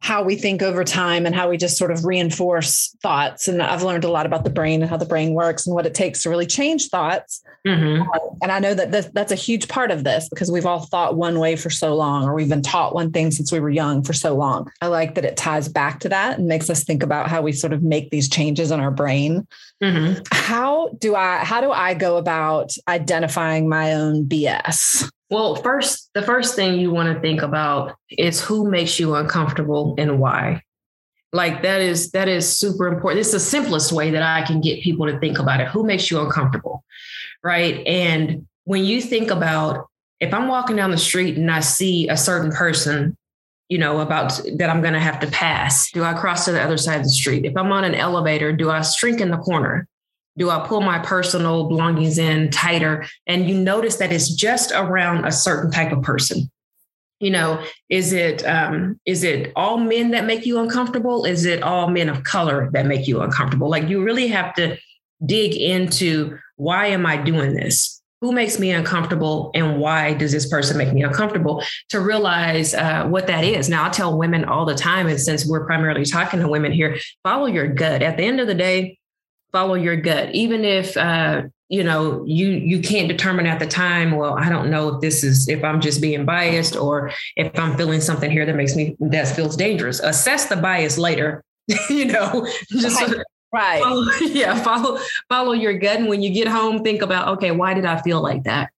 how 0.00 0.22
we 0.22 0.36
think 0.36 0.62
over 0.62 0.84
time 0.84 1.26
and 1.26 1.34
how 1.34 1.50
we 1.50 1.56
just 1.56 1.76
sort 1.76 1.90
of 1.90 2.04
reinforce 2.04 2.94
thoughts. 3.02 3.48
And 3.48 3.60
I've 3.60 3.82
learned 3.82 4.04
a 4.04 4.10
lot 4.10 4.26
about 4.26 4.44
the 4.44 4.50
brain 4.50 4.80
and 4.80 4.88
how 4.88 4.96
the 4.96 5.04
brain 5.04 5.34
works 5.34 5.66
and 5.66 5.74
what 5.74 5.86
it 5.86 5.94
takes 5.94 6.22
to 6.22 6.30
really 6.30 6.46
change 6.46 6.88
thoughts. 6.88 7.42
Mm-hmm. 7.66 8.02
Uh, 8.02 8.18
and 8.40 8.52
I 8.52 8.60
know 8.60 8.74
that 8.74 8.92
this, 8.92 9.06
that's 9.12 9.32
a 9.32 9.36
huge 9.36 9.66
part 9.66 9.90
of 9.90 10.04
this 10.04 10.28
because 10.28 10.52
we've 10.52 10.66
all 10.66 10.86
thought 10.86 11.16
one 11.16 11.40
way 11.40 11.56
for 11.56 11.68
so 11.68 11.96
long, 11.96 12.24
or 12.24 12.34
we've 12.34 12.48
been 12.48 12.62
taught 12.62 12.94
one 12.94 13.10
thing 13.10 13.32
since 13.32 13.50
we 13.50 13.58
were 13.58 13.70
young 13.70 14.02
for 14.04 14.12
so 14.12 14.36
long. 14.36 14.70
I 14.80 14.86
like 14.86 15.16
that 15.16 15.24
it 15.24 15.36
ties 15.36 15.68
back 15.68 16.00
to 16.00 16.08
that 16.10 16.38
and 16.38 16.46
makes 16.46 16.70
us 16.70 16.84
think 16.84 17.02
about 17.02 17.28
how 17.28 17.42
we 17.42 17.52
sort 17.52 17.72
of 17.72 17.82
make 17.82 18.10
these 18.10 18.28
changes 18.28 18.70
in 18.70 18.78
our 18.78 18.92
brain. 18.92 19.46
Mm-hmm. 19.82 20.22
How 20.30 20.90
do 20.98 21.16
I 21.16 21.38
how 21.44 21.60
do 21.60 21.70
I 21.70 21.94
go 21.94 22.16
about 22.16 22.70
identifying 22.88 23.68
my 23.68 23.94
own 23.94 24.26
BS? 24.26 25.10
Well, 25.30 25.56
first, 25.56 26.10
the 26.14 26.22
first 26.22 26.56
thing 26.56 26.78
you 26.78 26.90
want 26.90 27.14
to 27.14 27.20
think 27.20 27.42
about 27.42 27.96
is 28.10 28.40
who 28.40 28.70
makes 28.70 28.98
you 28.98 29.14
uncomfortable 29.14 29.94
and 29.98 30.18
why. 30.18 30.62
Like 31.32 31.62
that 31.62 31.82
is 31.82 32.12
that 32.12 32.28
is 32.28 32.50
super 32.50 32.86
important. 32.86 33.20
It's 33.20 33.32
the 33.32 33.40
simplest 33.40 33.92
way 33.92 34.10
that 34.10 34.22
I 34.22 34.42
can 34.46 34.62
get 34.62 34.82
people 34.82 35.06
to 35.06 35.18
think 35.18 35.38
about 35.38 35.60
it. 35.60 35.68
Who 35.68 35.84
makes 35.84 36.10
you 36.10 36.20
uncomfortable? 36.20 36.84
Right? 37.44 37.86
And 37.86 38.46
when 38.64 38.84
you 38.84 39.02
think 39.02 39.30
about 39.30 39.88
if 40.20 40.32
I'm 40.32 40.48
walking 40.48 40.76
down 40.76 40.90
the 40.90 40.98
street 40.98 41.36
and 41.36 41.50
I 41.50 41.60
see 41.60 42.08
a 42.08 42.16
certain 42.16 42.50
person, 42.50 43.16
you 43.68 43.76
know, 43.76 44.00
about 44.00 44.40
that 44.56 44.70
I'm 44.70 44.80
going 44.80 44.94
to 44.94 45.00
have 45.00 45.20
to 45.20 45.26
pass, 45.26 45.90
do 45.92 46.02
I 46.02 46.14
cross 46.14 46.46
to 46.46 46.52
the 46.52 46.62
other 46.62 46.78
side 46.78 46.96
of 46.96 47.04
the 47.04 47.10
street? 47.10 47.44
If 47.44 47.56
I'm 47.56 47.70
on 47.72 47.84
an 47.84 47.94
elevator, 47.94 48.52
do 48.52 48.70
I 48.70 48.80
shrink 48.80 49.20
in 49.20 49.30
the 49.30 49.36
corner? 49.36 49.86
Do 50.38 50.50
I 50.50 50.66
pull 50.66 50.80
my 50.80 51.00
personal 51.00 51.68
belongings 51.68 52.16
in 52.16 52.50
tighter? 52.50 53.06
And 53.26 53.48
you 53.48 53.56
notice 53.56 53.96
that 53.96 54.12
it's 54.12 54.32
just 54.34 54.72
around 54.72 55.24
a 55.24 55.32
certain 55.32 55.70
type 55.70 55.92
of 55.92 56.02
person. 56.02 56.50
You 57.20 57.30
know, 57.32 57.64
is 57.88 58.12
it 58.12 58.46
um, 58.46 59.00
is 59.04 59.24
it 59.24 59.52
all 59.56 59.78
men 59.78 60.12
that 60.12 60.24
make 60.24 60.46
you 60.46 60.60
uncomfortable? 60.60 61.24
Is 61.24 61.44
it 61.44 61.62
all 61.64 61.90
men 61.90 62.08
of 62.08 62.22
color 62.22 62.70
that 62.72 62.86
make 62.86 63.08
you 63.08 63.20
uncomfortable? 63.20 63.68
Like 63.68 63.88
you 63.88 64.04
really 64.04 64.28
have 64.28 64.54
to 64.54 64.78
dig 65.26 65.56
into 65.56 66.38
why 66.56 66.86
am 66.86 67.06
I 67.06 67.16
doing 67.16 67.54
this? 67.54 68.00
Who 68.20 68.32
makes 68.32 68.58
me 68.58 68.72
uncomfortable 68.72 69.52
and 69.54 69.78
why 69.78 70.14
does 70.14 70.32
this 70.32 70.48
person 70.48 70.76
make 70.76 70.92
me 70.92 71.02
uncomfortable 71.02 71.62
to 71.90 72.00
realize 72.00 72.74
uh, 72.74 73.06
what 73.06 73.28
that 73.28 73.44
is. 73.44 73.68
Now, 73.68 73.86
I 73.86 73.90
tell 73.90 74.18
women 74.18 74.44
all 74.44 74.64
the 74.64 74.74
time, 74.74 75.06
and 75.06 75.20
since 75.20 75.46
we're 75.46 75.66
primarily 75.66 76.04
talking 76.04 76.40
to 76.40 76.48
women 76.48 76.72
here, 76.72 76.98
follow 77.22 77.46
your 77.46 77.68
gut. 77.68 78.02
At 78.02 78.16
the 78.16 78.24
end 78.24 78.40
of 78.40 78.48
the 78.48 78.56
day, 78.56 78.97
follow 79.52 79.74
your 79.74 79.96
gut. 79.96 80.34
Even 80.34 80.64
if 80.64 80.96
uh, 80.96 81.42
you 81.68 81.84
know 81.84 82.24
you 82.26 82.48
you 82.48 82.80
can't 82.80 83.08
determine 83.08 83.46
at 83.46 83.58
the 83.58 83.66
time 83.66 84.12
well 84.12 84.38
i 84.38 84.48
don't 84.48 84.70
know 84.70 84.88
if 84.88 85.00
this 85.00 85.22
is 85.22 85.48
if 85.48 85.62
i'm 85.62 85.80
just 85.80 86.00
being 86.00 86.24
biased 86.24 86.76
or 86.76 87.10
if 87.36 87.56
i'm 87.58 87.76
feeling 87.76 88.00
something 88.00 88.30
here 88.30 88.46
that 88.46 88.56
makes 88.56 88.74
me 88.74 88.96
that 89.00 89.28
feels 89.28 89.56
dangerous. 89.56 90.00
Assess 90.00 90.46
the 90.46 90.56
bias 90.56 90.98
later 90.98 91.44
you 91.90 92.06
know 92.06 92.46
just 92.70 93.00
right, 93.00 93.22
right. 93.52 93.82
Follow, 93.82 94.06
yeah 94.20 94.62
follow 94.62 94.98
follow 95.28 95.52
your 95.52 95.74
gut. 95.74 95.98
And 95.98 96.08
when 96.08 96.22
you 96.22 96.30
get 96.30 96.48
home 96.48 96.82
think 96.82 97.02
about 97.02 97.28
okay 97.36 97.50
why 97.50 97.74
did 97.74 97.84
i 97.84 98.00
feel 98.00 98.22
like 98.22 98.44
that? 98.44 98.70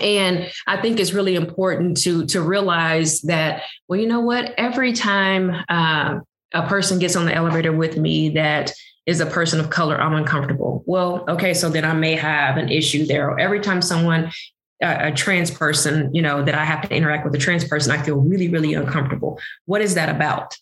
And 0.00 0.50
i 0.66 0.80
think 0.80 1.00
it's 1.00 1.12
really 1.12 1.34
important 1.34 1.96
to 2.02 2.24
to 2.26 2.40
realize 2.40 3.20
that 3.22 3.64
well 3.88 3.98
you 3.98 4.06
know 4.06 4.20
what? 4.20 4.54
Every 4.56 4.92
time 4.92 5.64
uh, 5.68 6.20
a 6.54 6.66
person 6.68 7.00
gets 7.00 7.16
on 7.16 7.26
the 7.26 7.34
elevator 7.34 7.72
with 7.72 7.96
me 7.96 8.28
that 8.30 8.72
is 9.06 9.20
a 9.20 9.26
person 9.26 9.58
of 9.58 9.70
color, 9.70 10.00
I'm 10.00 10.14
uncomfortable. 10.14 10.82
Well, 10.86 11.24
okay, 11.28 11.54
so 11.54 11.68
then 11.68 11.84
I 11.84 11.92
may 11.92 12.14
have 12.14 12.56
an 12.56 12.68
issue 12.68 13.04
there. 13.04 13.38
Every 13.38 13.60
time 13.60 13.82
someone, 13.82 14.30
a, 14.82 15.08
a 15.08 15.12
trans 15.12 15.50
person, 15.50 16.14
you 16.14 16.22
know, 16.22 16.42
that 16.44 16.54
I 16.54 16.64
have 16.64 16.88
to 16.88 16.94
interact 16.94 17.24
with 17.24 17.34
a 17.34 17.38
trans 17.38 17.64
person, 17.64 17.92
I 17.92 18.02
feel 18.02 18.16
really, 18.16 18.48
really 18.48 18.74
uncomfortable. 18.74 19.40
What 19.66 19.82
is 19.82 19.94
that 19.94 20.08
about? 20.08 20.56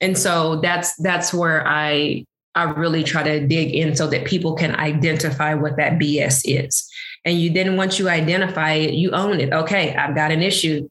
And 0.00 0.16
so 0.16 0.60
that's 0.60 0.94
that's 0.96 1.34
where 1.34 1.66
I 1.66 2.24
I 2.54 2.64
really 2.64 3.04
try 3.04 3.22
to 3.22 3.46
dig 3.46 3.74
in 3.74 3.96
so 3.96 4.06
that 4.08 4.24
people 4.24 4.54
can 4.54 4.74
identify 4.76 5.54
what 5.54 5.76
that 5.76 5.98
BS 5.98 6.42
is. 6.44 6.88
And 7.24 7.38
you 7.38 7.50
then 7.50 7.76
once 7.76 7.98
you 7.98 8.08
identify 8.08 8.72
it, 8.72 8.94
you 8.94 9.10
own 9.10 9.40
it. 9.40 9.52
Okay, 9.52 9.94
I've 9.94 10.14
got 10.14 10.30
an 10.30 10.42
issue 10.42 10.88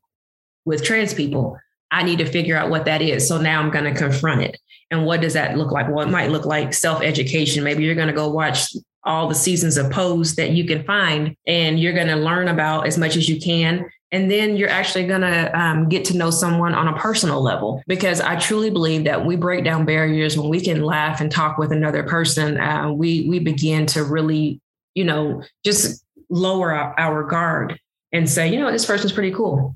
with 0.65 0.83
trans 0.83 1.13
people. 1.13 1.57
I 1.89 2.03
need 2.03 2.19
to 2.19 2.25
figure 2.25 2.57
out 2.57 2.69
what 2.69 2.85
that 2.85 3.01
is. 3.01 3.27
So 3.27 3.39
now 3.39 3.61
I'm 3.61 3.71
going 3.71 3.85
to 3.85 3.97
confront 3.97 4.41
it. 4.41 4.57
And 4.91 5.05
what 5.05 5.21
does 5.21 5.33
that 5.33 5.57
look 5.57 5.71
like? 5.71 5.87
Well, 5.89 6.05
it 6.05 6.11
might 6.11 6.31
look 6.31 6.45
like 6.45 6.73
self 6.73 7.01
education. 7.01 7.63
Maybe 7.63 7.83
you're 7.83 7.95
going 7.95 8.07
to 8.07 8.13
go 8.13 8.29
watch 8.29 8.67
all 9.03 9.27
the 9.27 9.35
seasons 9.35 9.77
of 9.77 9.91
Pose 9.91 10.35
that 10.35 10.51
you 10.51 10.65
can 10.65 10.83
find, 10.83 11.35
and 11.45 11.79
you're 11.79 11.93
going 11.93 12.07
to 12.07 12.15
learn 12.15 12.47
about 12.47 12.87
as 12.87 12.97
much 12.97 13.15
as 13.15 13.27
you 13.27 13.39
can. 13.39 13.85
And 14.11 14.31
then 14.31 14.55
you're 14.55 14.69
actually 14.69 15.05
going 15.05 15.21
to 15.21 15.59
um, 15.59 15.89
get 15.89 16.05
to 16.05 16.17
know 16.17 16.29
someone 16.29 16.73
on 16.73 16.87
a 16.87 16.97
personal 16.97 17.41
level 17.41 17.83
because 17.87 18.21
I 18.21 18.37
truly 18.37 18.69
believe 18.69 19.03
that 19.03 19.25
we 19.25 19.35
break 19.35 19.65
down 19.65 19.85
barriers 19.85 20.37
when 20.37 20.49
we 20.49 20.61
can 20.61 20.81
laugh 20.81 21.19
and 21.19 21.29
talk 21.29 21.57
with 21.57 21.73
another 21.73 22.03
person. 22.03 22.57
Uh, 22.57 22.91
we 22.91 23.27
we 23.27 23.39
begin 23.39 23.85
to 23.87 24.05
really, 24.05 24.61
you 24.95 25.03
know, 25.03 25.43
just 25.65 26.05
lower 26.29 26.73
our, 26.73 26.97
our 26.97 27.23
guard 27.23 27.79
and 28.13 28.29
say, 28.29 28.49
you 28.49 28.59
know, 28.59 28.71
this 28.71 28.85
person's 28.85 29.11
pretty 29.11 29.31
cool 29.31 29.75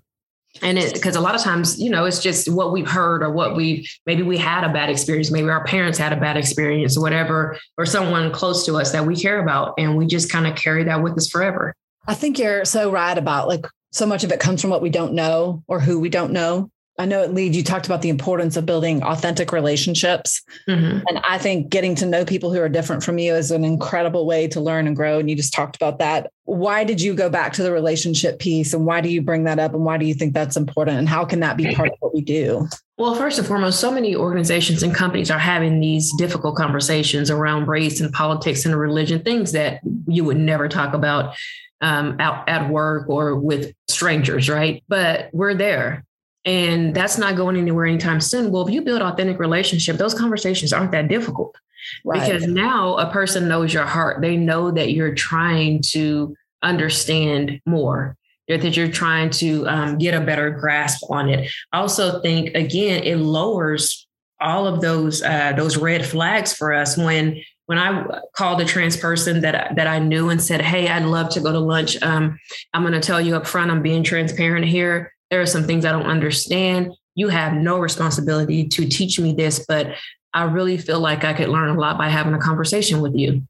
and 0.61 0.77
it 0.77 0.93
because 0.93 1.15
a 1.15 1.21
lot 1.21 1.35
of 1.35 1.41
times 1.41 1.79
you 1.79 1.89
know 1.89 2.05
it's 2.05 2.19
just 2.19 2.51
what 2.51 2.71
we've 2.71 2.89
heard 2.89 3.23
or 3.23 3.31
what 3.31 3.55
we've 3.55 3.87
maybe 4.05 4.21
we 4.21 4.37
had 4.37 4.63
a 4.63 4.73
bad 4.73 4.89
experience 4.89 5.31
maybe 5.31 5.49
our 5.49 5.63
parents 5.63 5.97
had 5.97 6.11
a 6.11 6.19
bad 6.19 6.35
experience 6.35 6.97
or 6.97 7.01
whatever 7.01 7.57
or 7.77 7.85
someone 7.85 8.31
close 8.31 8.65
to 8.65 8.75
us 8.75 8.91
that 8.91 9.05
we 9.05 9.15
care 9.15 9.39
about 9.39 9.73
and 9.77 9.95
we 9.95 10.05
just 10.05 10.29
kind 10.29 10.47
of 10.47 10.55
carry 10.55 10.83
that 10.83 11.01
with 11.01 11.13
us 11.13 11.29
forever. 11.29 11.73
I 12.07 12.15
think 12.15 12.39
you're 12.39 12.65
so 12.65 12.91
right 12.91 13.17
about 13.17 13.47
like 13.47 13.65
so 13.91 14.05
much 14.05 14.23
of 14.23 14.31
it 14.31 14.39
comes 14.39 14.61
from 14.61 14.69
what 14.69 14.81
we 14.81 14.89
don't 14.89 15.13
know 15.13 15.63
or 15.67 15.79
who 15.79 15.99
we 15.99 16.09
don't 16.09 16.33
know 16.33 16.69
I 17.01 17.05
know 17.05 17.23
at 17.23 17.33
Lead 17.33 17.55
you 17.55 17.63
talked 17.63 17.87
about 17.87 18.03
the 18.03 18.09
importance 18.09 18.55
of 18.55 18.67
building 18.67 19.01
authentic 19.01 19.51
relationships. 19.51 20.43
Mm-hmm. 20.67 20.99
And 21.07 21.19
I 21.27 21.39
think 21.39 21.69
getting 21.69 21.95
to 21.95 22.05
know 22.05 22.23
people 22.23 22.53
who 22.53 22.61
are 22.61 22.69
different 22.69 23.03
from 23.03 23.17
you 23.17 23.33
is 23.33 23.49
an 23.49 23.65
incredible 23.65 24.27
way 24.27 24.47
to 24.49 24.61
learn 24.61 24.85
and 24.85 24.95
grow. 24.95 25.17
And 25.17 25.27
you 25.27 25.35
just 25.35 25.51
talked 25.51 25.75
about 25.75 25.97
that. 25.97 26.31
Why 26.43 26.83
did 26.83 27.01
you 27.01 27.15
go 27.15 27.27
back 27.27 27.53
to 27.53 27.63
the 27.63 27.71
relationship 27.71 28.37
piece 28.37 28.75
and 28.75 28.85
why 28.85 29.01
do 29.01 29.09
you 29.09 29.19
bring 29.19 29.45
that 29.45 29.57
up? 29.57 29.73
And 29.73 29.83
why 29.83 29.97
do 29.97 30.05
you 30.05 30.13
think 30.13 30.35
that's 30.35 30.55
important? 30.55 30.99
And 30.99 31.09
how 31.09 31.25
can 31.25 31.39
that 31.39 31.57
be 31.57 31.73
part 31.73 31.89
of 31.89 31.95
what 32.01 32.13
we 32.13 32.21
do? 32.21 32.67
Well, 32.99 33.15
first 33.15 33.39
and 33.39 33.47
foremost, 33.47 33.79
so 33.79 33.91
many 33.91 34.15
organizations 34.15 34.83
and 34.83 34.93
companies 34.93 35.31
are 35.31 35.39
having 35.39 35.79
these 35.79 36.13
difficult 36.19 36.55
conversations 36.55 37.31
around 37.31 37.67
race 37.67 37.99
and 37.99 38.13
politics 38.13 38.63
and 38.63 38.77
religion, 38.77 39.23
things 39.23 39.53
that 39.53 39.81
you 40.05 40.23
would 40.23 40.37
never 40.37 40.69
talk 40.69 40.93
about 40.93 41.35
um, 41.81 42.17
out 42.19 42.47
at 42.47 42.69
work 42.69 43.09
or 43.09 43.35
with 43.35 43.73
strangers, 43.87 44.49
right? 44.49 44.83
But 44.87 45.31
we're 45.33 45.55
there 45.55 46.05
and 46.45 46.95
that's 46.95 47.17
not 47.17 47.36
going 47.36 47.56
anywhere 47.56 47.86
anytime 47.86 48.19
soon. 48.19 48.51
Well, 48.51 48.67
if 48.67 48.73
you 48.73 48.82
build 48.82 49.01
authentic 49.01 49.39
relationship, 49.39 49.97
those 49.97 50.13
conversations 50.13 50.73
aren't 50.73 50.91
that 50.91 51.08
difficult 51.08 51.56
right. 52.04 52.19
because 52.19 52.47
now 52.47 52.97
a 52.97 53.12
person 53.12 53.47
knows 53.47 53.73
your 53.73 53.86
heart. 53.86 54.21
They 54.21 54.38
know 54.38 54.71
that 54.71 54.91
you're 54.91 55.13
trying 55.13 55.82
to 55.89 56.36
understand 56.63 57.62
more, 57.65 58.17
that 58.47 58.75
you're 58.75 58.91
trying 58.91 59.30
to 59.32 59.67
um, 59.67 59.97
get 59.97 60.15
a 60.15 60.25
better 60.25 60.49
grasp 60.49 61.04
on 61.10 61.30
it. 61.30 61.51
I 61.71 61.80
also 61.80 62.21
think 62.21 62.56
again, 62.56 63.04
it 63.04 63.17
lowers 63.17 64.08
all 64.39 64.65
of 64.65 64.82
those 64.82 65.21
uh, 65.21 65.54
those 65.56 65.77
red 65.77 66.04
flags 66.04 66.54
for 66.54 66.73
us 66.73 66.97
when 66.97 67.39
when 67.67 67.77
I 67.77 68.19
called 68.36 68.60
a 68.60 68.65
trans 68.65 68.97
person 68.97 69.41
that 69.41 69.75
that 69.75 69.86
I 69.86 69.99
knew 69.99 70.30
and 70.30 70.41
said, 70.41 70.62
"Hey, 70.62 70.88
I'd 70.88 71.06
love 71.06 71.30
to 71.34 71.39
go 71.39 71.51
to 71.51 71.60
lunch. 71.60 72.01
Um, 72.01 72.39
I'm 72.73 72.82
going 72.82 72.93
to 72.93 72.99
tell 72.99 73.21
you 73.21 73.36
up 73.36 73.45
front. 73.45 73.69
I'm 73.69 73.84
being 73.84 74.04
transparent 74.04 74.65
here 74.65 75.13
there 75.31 75.41
are 75.41 75.47
some 75.47 75.63
things 75.63 75.85
I 75.85 75.91
don't 75.91 76.05
understand. 76.05 76.93
You 77.15 77.29
have 77.29 77.53
no 77.53 77.79
responsibility 77.79 78.67
to 78.67 78.85
teach 78.85 79.19
me 79.19 79.33
this, 79.33 79.65
but 79.67 79.95
I 80.33 80.43
really 80.43 80.77
feel 80.77 80.99
like 80.99 81.23
I 81.23 81.33
could 81.33 81.49
learn 81.49 81.69
a 81.69 81.79
lot 81.79 81.97
by 81.97 82.09
having 82.09 82.33
a 82.33 82.39
conversation 82.39 83.01
with 83.01 83.15
you. 83.15 83.41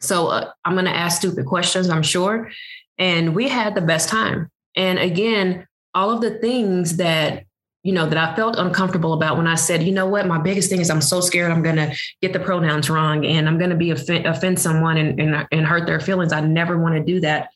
So 0.00 0.28
uh, 0.28 0.50
I'm 0.64 0.74
going 0.74 0.84
to 0.84 0.94
ask 0.94 1.18
stupid 1.18 1.46
questions, 1.46 1.88
I'm 1.88 2.02
sure. 2.02 2.50
And 2.98 3.34
we 3.34 3.48
had 3.48 3.74
the 3.74 3.80
best 3.80 4.08
time. 4.08 4.50
And 4.76 4.98
again, 4.98 5.66
all 5.94 6.10
of 6.10 6.20
the 6.20 6.38
things 6.38 6.98
that 6.98 7.44
you 7.82 7.92
know 7.92 8.06
that 8.06 8.18
I 8.18 8.36
felt 8.36 8.58
uncomfortable 8.58 9.14
about 9.14 9.38
when 9.38 9.46
I 9.46 9.54
said, 9.54 9.82
you 9.82 9.92
know 9.92 10.06
what, 10.06 10.26
my 10.26 10.38
biggest 10.38 10.68
thing 10.68 10.80
is 10.80 10.90
I'm 10.90 11.00
so 11.00 11.20
scared 11.22 11.50
I'm 11.50 11.62
going 11.62 11.76
to 11.76 11.96
get 12.20 12.34
the 12.34 12.40
pronouns 12.40 12.90
wrong 12.90 13.24
and 13.24 13.48
I'm 13.48 13.56
going 13.56 13.70
to 13.70 13.76
be 13.76 13.90
offend, 13.90 14.26
offend 14.26 14.60
someone 14.60 14.98
and, 14.98 15.18
and, 15.18 15.48
and 15.50 15.66
hurt 15.66 15.86
their 15.86 15.98
feelings. 15.98 16.32
I 16.32 16.40
never 16.40 16.76
want 16.76 16.94
to 16.96 17.02
do 17.02 17.20
that. 17.20 17.50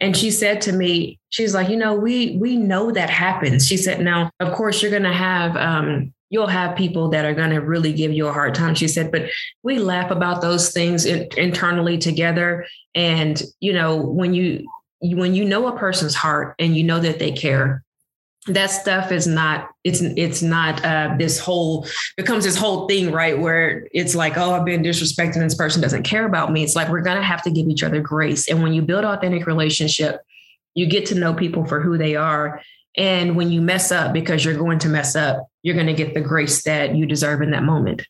And 0.00 0.16
she 0.16 0.30
said 0.30 0.62
to 0.62 0.72
me, 0.72 1.18
she's 1.28 1.54
like, 1.54 1.68
you 1.68 1.76
know, 1.76 1.94
we 1.94 2.36
we 2.38 2.56
know 2.56 2.90
that 2.90 3.10
happens. 3.10 3.66
She 3.66 3.76
said, 3.76 4.00
now, 4.00 4.30
of 4.40 4.52
course, 4.52 4.82
you're 4.82 4.90
gonna 4.90 5.12
have 5.12 5.56
um, 5.56 6.12
you'll 6.30 6.46
have 6.46 6.76
people 6.76 7.08
that 7.08 7.24
are 7.24 7.34
going 7.34 7.50
to 7.50 7.58
really 7.58 7.92
give 7.92 8.12
you 8.12 8.26
a 8.28 8.32
hard 8.32 8.54
time 8.54 8.74
she 8.74 8.88
said 8.88 9.10
but 9.10 9.24
we 9.62 9.78
laugh 9.78 10.10
about 10.10 10.40
those 10.40 10.72
things 10.72 11.04
in, 11.04 11.28
internally 11.36 11.98
together 11.98 12.64
and 12.94 13.42
you 13.58 13.72
know 13.72 13.96
when 13.96 14.32
you 14.32 14.66
when 15.02 15.34
you 15.34 15.44
know 15.44 15.66
a 15.66 15.76
person's 15.76 16.14
heart 16.14 16.54
and 16.58 16.76
you 16.76 16.84
know 16.84 17.00
that 17.00 17.18
they 17.18 17.32
care 17.32 17.82
that 18.46 18.68
stuff 18.68 19.12
is 19.12 19.26
not 19.26 19.68
it's 19.84 20.00
it's 20.00 20.40
not 20.40 20.82
uh, 20.84 21.14
this 21.18 21.38
whole 21.38 21.86
becomes 22.16 22.44
this 22.44 22.56
whole 22.56 22.88
thing 22.88 23.12
right 23.12 23.38
where 23.38 23.86
it's 23.92 24.14
like 24.14 24.38
oh 24.38 24.54
i've 24.54 24.64
been 24.64 24.82
disrespected 24.82 25.36
and 25.36 25.44
this 25.44 25.54
person 25.54 25.82
doesn't 25.82 26.04
care 26.04 26.24
about 26.24 26.50
me. 26.50 26.62
It's 26.62 26.74
like 26.74 26.88
we're 26.88 27.02
gonna 27.02 27.22
have 27.22 27.42
to 27.42 27.50
give 27.50 27.68
each 27.68 27.82
other 27.82 28.00
grace. 28.00 28.48
And 28.48 28.62
when 28.62 28.72
you 28.72 28.82
build 28.82 29.04
authentic 29.04 29.46
relationship 29.46 30.20
you 30.74 30.86
get 30.86 31.06
to 31.06 31.14
know 31.16 31.34
people 31.34 31.64
for 31.64 31.80
who 31.80 31.98
they 31.98 32.14
are. 32.16 32.62
And 32.96 33.36
when 33.36 33.50
you 33.50 33.60
mess 33.60 33.92
up 33.92 34.12
because 34.12 34.44
you're 34.44 34.56
going 34.56 34.78
to 34.80 34.88
mess 34.88 35.16
up 35.16 35.46
you're 35.62 35.74
going 35.74 35.86
to 35.86 35.94
get 35.94 36.14
the 36.14 36.20
grace 36.20 36.62
that 36.62 36.94
you 36.94 37.06
deserve 37.06 37.42
in 37.42 37.50
that 37.50 37.62
moment. 37.62 38.06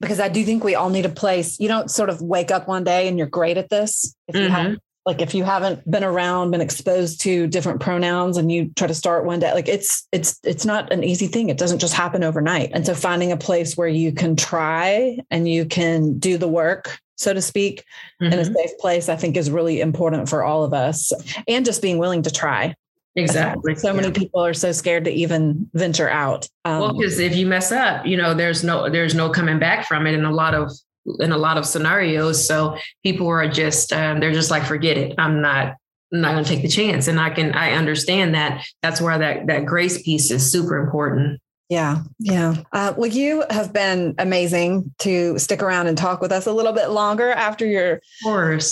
Because 0.00 0.18
i 0.18 0.28
do 0.28 0.44
think 0.44 0.64
we 0.64 0.74
all 0.74 0.90
need 0.90 1.06
a 1.06 1.10
place. 1.10 1.60
You 1.60 1.68
don't 1.68 1.90
sort 1.90 2.10
of 2.10 2.20
wake 2.20 2.50
up 2.50 2.66
one 2.66 2.82
day 2.82 3.06
and 3.06 3.16
you're 3.16 3.28
great 3.28 3.56
at 3.58 3.70
this 3.70 4.14
if 4.26 4.34
you 4.34 4.42
mm-hmm. 4.42 4.52
have 4.52 4.78
like 5.04 5.20
if 5.20 5.34
you 5.34 5.44
haven't 5.44 5.88
been 5.90 6.04
around 6.04 6.50
been 6.52 6.60
exposed 6.60 7.20
to 7.22 7.46
different 7.48 7.80
pronouns 7.80 8.36
and 8.36 8.52
you 8.52 8.70
try 8.76 8.86
to 8.86 8.94
start 8.94 9.24
one 9.24 9.40
day 9.40 9.52
like 9.52 9.68
it's 9.68 10.06
it's 10.12 10.38
it's 10.44 10.64
not 10.64 10.92
an 10.92 11.02
easy 11.02 11.26
thing. 11.26 11.48
It 11.48 11.58
doesn't 11.58 11.80
just 11.80 11.94
happen 11.94 12.22
overnight. 12.22 12.70
And 12.72 12.86
so 12.86 12.94
finding 12.94 13.32
a 13.32 13.36
place 13.36 13.76
where 13.76 13.88
you 13.88 14.12
can 14.12 14.36
try 14.36 15.18
and 15.30 15.48
you 15.48 15.64
can 15.64 16.18
do 16.18 16.38
the 16.38 16.48
work 16.48 16.98
so 17.16 17.34
to 17.34 17.42
speak 17.42 17.84
mm-hmm. 18.20 18.32
in 18.32 18.38
a 18.38 18.42
mm-hmm. 18.42 18.54
safe 18.54 18.70
place 18.80 19.08
i 19.08 19.14
think 19.14 19.36
is 19.36 19.50
really 19.50 19.80
important 19.80 20.28
for 20.28 20.42
all 20.42 20.64
of 20.64 20.72
us 20.72 21.12
and 21.46 21.64
just 21.64 21.82
being 21.82 21.98
willing 21.98 22.22
to 22.22 22.30
try. 22.30 22.74
Exactly. 23.14 23.74
So 23.74 23.92
many 23.92 24.10
people 24.10 24.40
are 24.40 24.54
so 24.54 24.72
scared 24.72 25.04
to 25.04 25.10
even 25.10 25.68
venture 25.74 26.08
out 26.08 26.48
um, 26.64 26.80
well 26.80 26.92
because 26.94 27.18
if 27.18 27.36
you 27.36 27.46
mess 27.46 27.70
up 27.70 28.06
you 28.06 28.16
know 28.16 28.32
there's 28.32 28.64
no 28.64 28.88
there's 28.88 29.14
no 29.14 29.28
coming 29.28 29.58
back 29.58 29.86
from 29.86 30.06
it. 30.06 30.14
And 30.14 30.24
a 30.24 30.30
lot 30.30 30.54
of 30.54 30.72
in 31.20 31.32
a 31.32 31.38
lot 31.38 31.58
of 31.58 31.66
scenarios. 31.66 32.46
So 32.46 32.76
people 33.02 33.28
are 33.28 33.48
just 33.48 33.92
um, 33.92 34.20
they're 34.20 34.32
just 34.32 34.50
like, 34.50 34.64
forget 34.64 34.96
it. 34.96 35.14
I'm 35.18 35.40
not 35.40 35.76
I'm 36.12 36.20
not 36.20 36.32
going 36.32 36.44
to 36.44 36.50
take 36.50 36.62
the 36.62 36.68
chance. 36.68 37.08
And 37.08 37.18
I 37.20 37.30
can 37.30 37.52
I 37.52 37.72
understand 37.72 38.34
that. 38.34 38.64
That's 38.82 39.00
where 39.00 39.18
that 39.18 39.46
that 39.46 39.66
grace 39.66 40.02
piece 40.02 40.30
is 40.30 40.50
super 40.50 40.78
important. 40.78 41.40
Yeah, 41.72 42.02
yeah. 42.18 42.56
Uh, 42.72 42.92
well, 42.98 43.08
you 43.08 43.44
have 43.48 43.72
been 43.72 44.14
amazing 44.18 44.92
to 44.98 45.38
stick 45.38 45.62
around 45.62 45.86
and 45.86 45.96
talk 45.96 46.20
with 46.20 46.30
us 46.30 46.46
a 46.46 46.52
little 46.52 46.74
bit 46.74 46.90
longer 46.90 47.30
after 47.30 47.64
your 47.64 48.02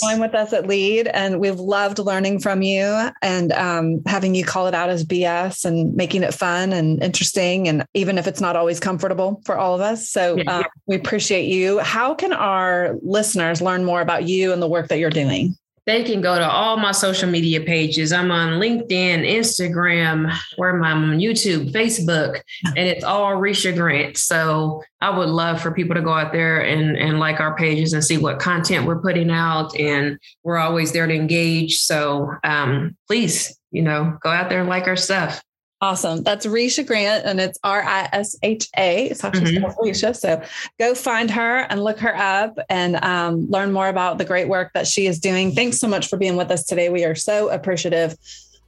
time 0.01 0.19
with 0.19 0.35
us 0.35 0.53
at 0.53 0.67
Lead, 0.67 1.07
and 1.07 1.39
we've 1.39 1.59
loved 1.59 1.97
learning 1.97 2.41
from 2.41 2.61
you 2.61 3.09
and 3.23 3.53
um, 3.53 4.03
having 4.05 4.35
you 4.35 4.45
call 4.45 4.67
it 4.67 4.75
out 4.75 4.91
as 4.91 5.03
BS 5.03 5.65
and 5.65 5.95
making 5.95 6.21
it 6.21 6.31
fun 6.31 6.73
and 6.73 7.01
interesting, 7.01 7.67
and 7.67 7.87
even 7.95 8.19
if 8.19 8.27
it's 8.27 8.39
not 8.39 8.55
always 8.55 8.79
comfortable 8.79 9.41
for 9.45 9.57
all 9.57 9.73
of 9.73 9.81
us. 9.81 10.07
So 10.07 10.37
um, 10.45 10.65
we 10.85 10.95
appreciate 10.95 11.47
you. 11.47 11.79
How 11.79 12.13
can 12.13 12.33
our 12.33 12.97
listeners 13.01 13.63
learn 13.63 13.83
more 13.83 14.01
about 14.01 14.25
you 14.25 14.53
and 14.53 14.61
the 14.61 14.69
work 14.69 14.89
that 14.89 14.99
you're 14.99 15.09
doing? 15.09 15.57
They 15.85 16.03
can 16.03 16.21
go 16.21 16.37
to 16.37 16.47
all 16.47 16.77
my 16.77 16.91
social 16.91 17.29
media 17.29 17.61
pages. 17.61 18.11
I'm 18.11 18.31
on 18.31 18.59
LinkedIn, 18.59 19.27
Instagram, 19.27 20.31
where 20.55 20.75
am 20.75 20.83
I? 20.83 20.91
I'm 20.91 21.11
on 21.11 21.17
YouTube, 21.17 21.71
Facebook, 21.71 22.39
and 22.63 22.77
it's 22.77 23.03
all 23.03 23.33
Risha 23.33 23.75
Grant. 23.75 24.17
So 24.17 24.83
I 25.01 25.09
would 25.09 25.29
love 25.29 25.61
for 25.61 25.71
people 25.71 25.95
to 25.95 26.01
go 26.01 26.13
out 26.13 26.33
there 26.33 26.61
and, 26.61 26.97
and 26.97 27.19
like 27.19 27.39
our 27.39 27.55
pages 27.55 27.93
and 27.93 28.03
see 28.03 28.17
what 28.17 28.39
content 28.39 28.85
we're 28.85 29.01
putting 29.01 29.31
out. 29.31 29.77
And 29.79 30.19
we're 30.43 30.57
always 30.57 30.91
there 30.91 31.07
to 31.07 31.13
engage. 31.13 31.79
So 31.79 32.31
um, 32.43 32.95
please, 33.07 33.57
you 33.71 33.81
know, 33.81 34.17
go 34.21 34.29
out 34.29 34.49
there 34.49 34.59
and 34.59 34.69
like 34.69 34.87
our 34.87 34.95
stuff. 34.95 35.41
Awesome. 35.81 36.21
That's 36.21 36.45
Risha 36.45 36.85
Grant, 36.85 37.25
and 37.25 37.41
it's 37.41 37.57
R 37.63 37.81
I 37.81 38.07
S 38.13 38.35
H 38.43 38.69
A. 38.77 39.07
It's 39.07 39.21
how 39.21 39.31
she 39.31 39.39
mm-hmm. 39.39 39.65
Risha. 39.83 40.15
So 40.15 40.41
go 40.79 40.93
find 40.93 41.31
her 41.31 41.61
and 41.71 41.83
look 41.83 41.99
her 41.99 42.15
up 42.15 42.59
and 42.69 42.97
um, 42.97 43.49
learn 43.49 43.71
more 43.71 43.89
about 43.89 44.19
the 44.19 44.25
great 44.25 44.47
work 44.47 44.73
that 44.73 44.85
she 44.85 45.07
is 45.07 45.19
doing. 45.19 45.51
Thanks 45.53 45.79
so 45.79 45.87
much 45.87 46.07
for 46.07 46.17
being 46.17 46.37
with 46.37 46.51
us 46.51 46.65
today. 46.65 46.89
We 46.89 47.03
are 47.03 47.15
so 47.15 47.49
appreciative 47.49 48.15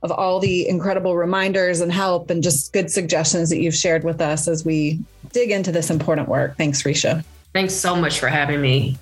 of 0.02 0.12
all 0.12 0.40
the 0.40 0.68
incredible 0.68 1.16
reminders 1.16 1.82
and 1.82 1.92
help 1.92 2.32
and 2.32 2.42
just 2.42 2.74
good 2.74 2.90
suggestions 2.90 3.52
that 3.52 3.62
you've 3.62 3.76
shared 3.76 4.04
with 4.04 4.20
us 4.20 4.48
as 4.48 4.66
we 4.66 5.00
dig 5.32 5.52
into 5.52 5.72
this 5.72 5.92
important 5.92 6.28
work. 6.28 6.58
Thanks, 6.58 6.82
Risha. 6.82 7.24
Thanks 7.54 7.76
so 7.76 7.96
much 7.96 8.20
for 8.20 8.28
having 8.28 8.60
me. 8.60 8.98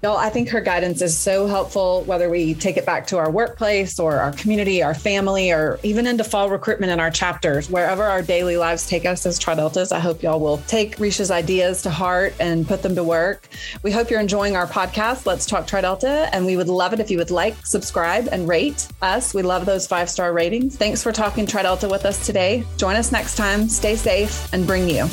Y'all, 0.00 0.16
I 0.16 0.30
think 0.30 0.48
her 0.50 0.60
guidance 0.60 1.02
is 1.02 1.18
so 1.18 1.48
helpful, 1.48 2.04
whether 2.04 2.30
we 2.30 2.54
take 2.54 2.76
it 2.76 2.86
back 2.86 3.04
to 3.08 3.18
our 3.18 3.28
workplace 3.32 3.98
or 3.98 4.18
our 4.18 4.30
community, 4.30 4.80
our 4.80 4.94
family, 4.94 5.50
or 5.50 5.80
even 5.82 6.06
into 6.06 6.22
fall 6.22 6.48
recruitment 6.48 6.92
in 6.92 7.00
our 7.00 7.10
chapters, 7.10 7.68
wherever 7.68 8.04
our 8.04 8.22
daily 8.22 8.56
lives 8.56 8.86
take 8.86 9.04
us 9.04 9.26
as 9.26 9.40
Trideltas. 9.40 9.90
I 9.90 9.98
hope 9.98 10.22
y'all 10.22 10.38
will 10.38 10.58
take 10.68 10.98
Risha's 10.98 11.32
ideas 11.32 11.82
to 11.82 11.90
heart 11.90 12.32
and 12.38 12.64
put 12.64 12.82
them 12.82 12.94
to 12.94 13.02
work. 13.02 13.48
We 13.82 13.90
hope 13.90 14.08
you're 14.08 14.20
enjoying 14.20 14.54
our 14.54 14.68
podcast, 14.68 15.26
Let's 15.26 15.46
Talk 15.46 15.66
Tridelta, 15.66 16.28
and 16.32 16.46
we 16.46 16.56
would 16.56 16.68
love 16.68 16.92
it 16.92 17.00
if 17.00 17.10
you 17.10 17.18
would 17.18 17.32
like, 17.32 17.56
subscribe, 17.66 18.28
and 18.30 18.46
rate 18.46 18.86
us. 19.02 19.34
We 19.34 19.42
love 19.42 19.66
those 19.66 19.88
five 19.88 20.08
star 20.08 20.32
ratings. 20.32 20.76
Thanks 20.76 21.02
for 21.02 21.10
talking 21.10 21.44
Tridelta 21.44 21.90
with 21.90 22.04
us 22.06 22.24
today. 22.24 22.64
Join 22.76 22.94
us 22.94 23.10
next 23.10 23.34
time. 23.34 23.68
Stay 23.68 23.96
safe 23.96 24.52
and 24.52 24.64
bring 24.64 24.88
you. 24.88 25.08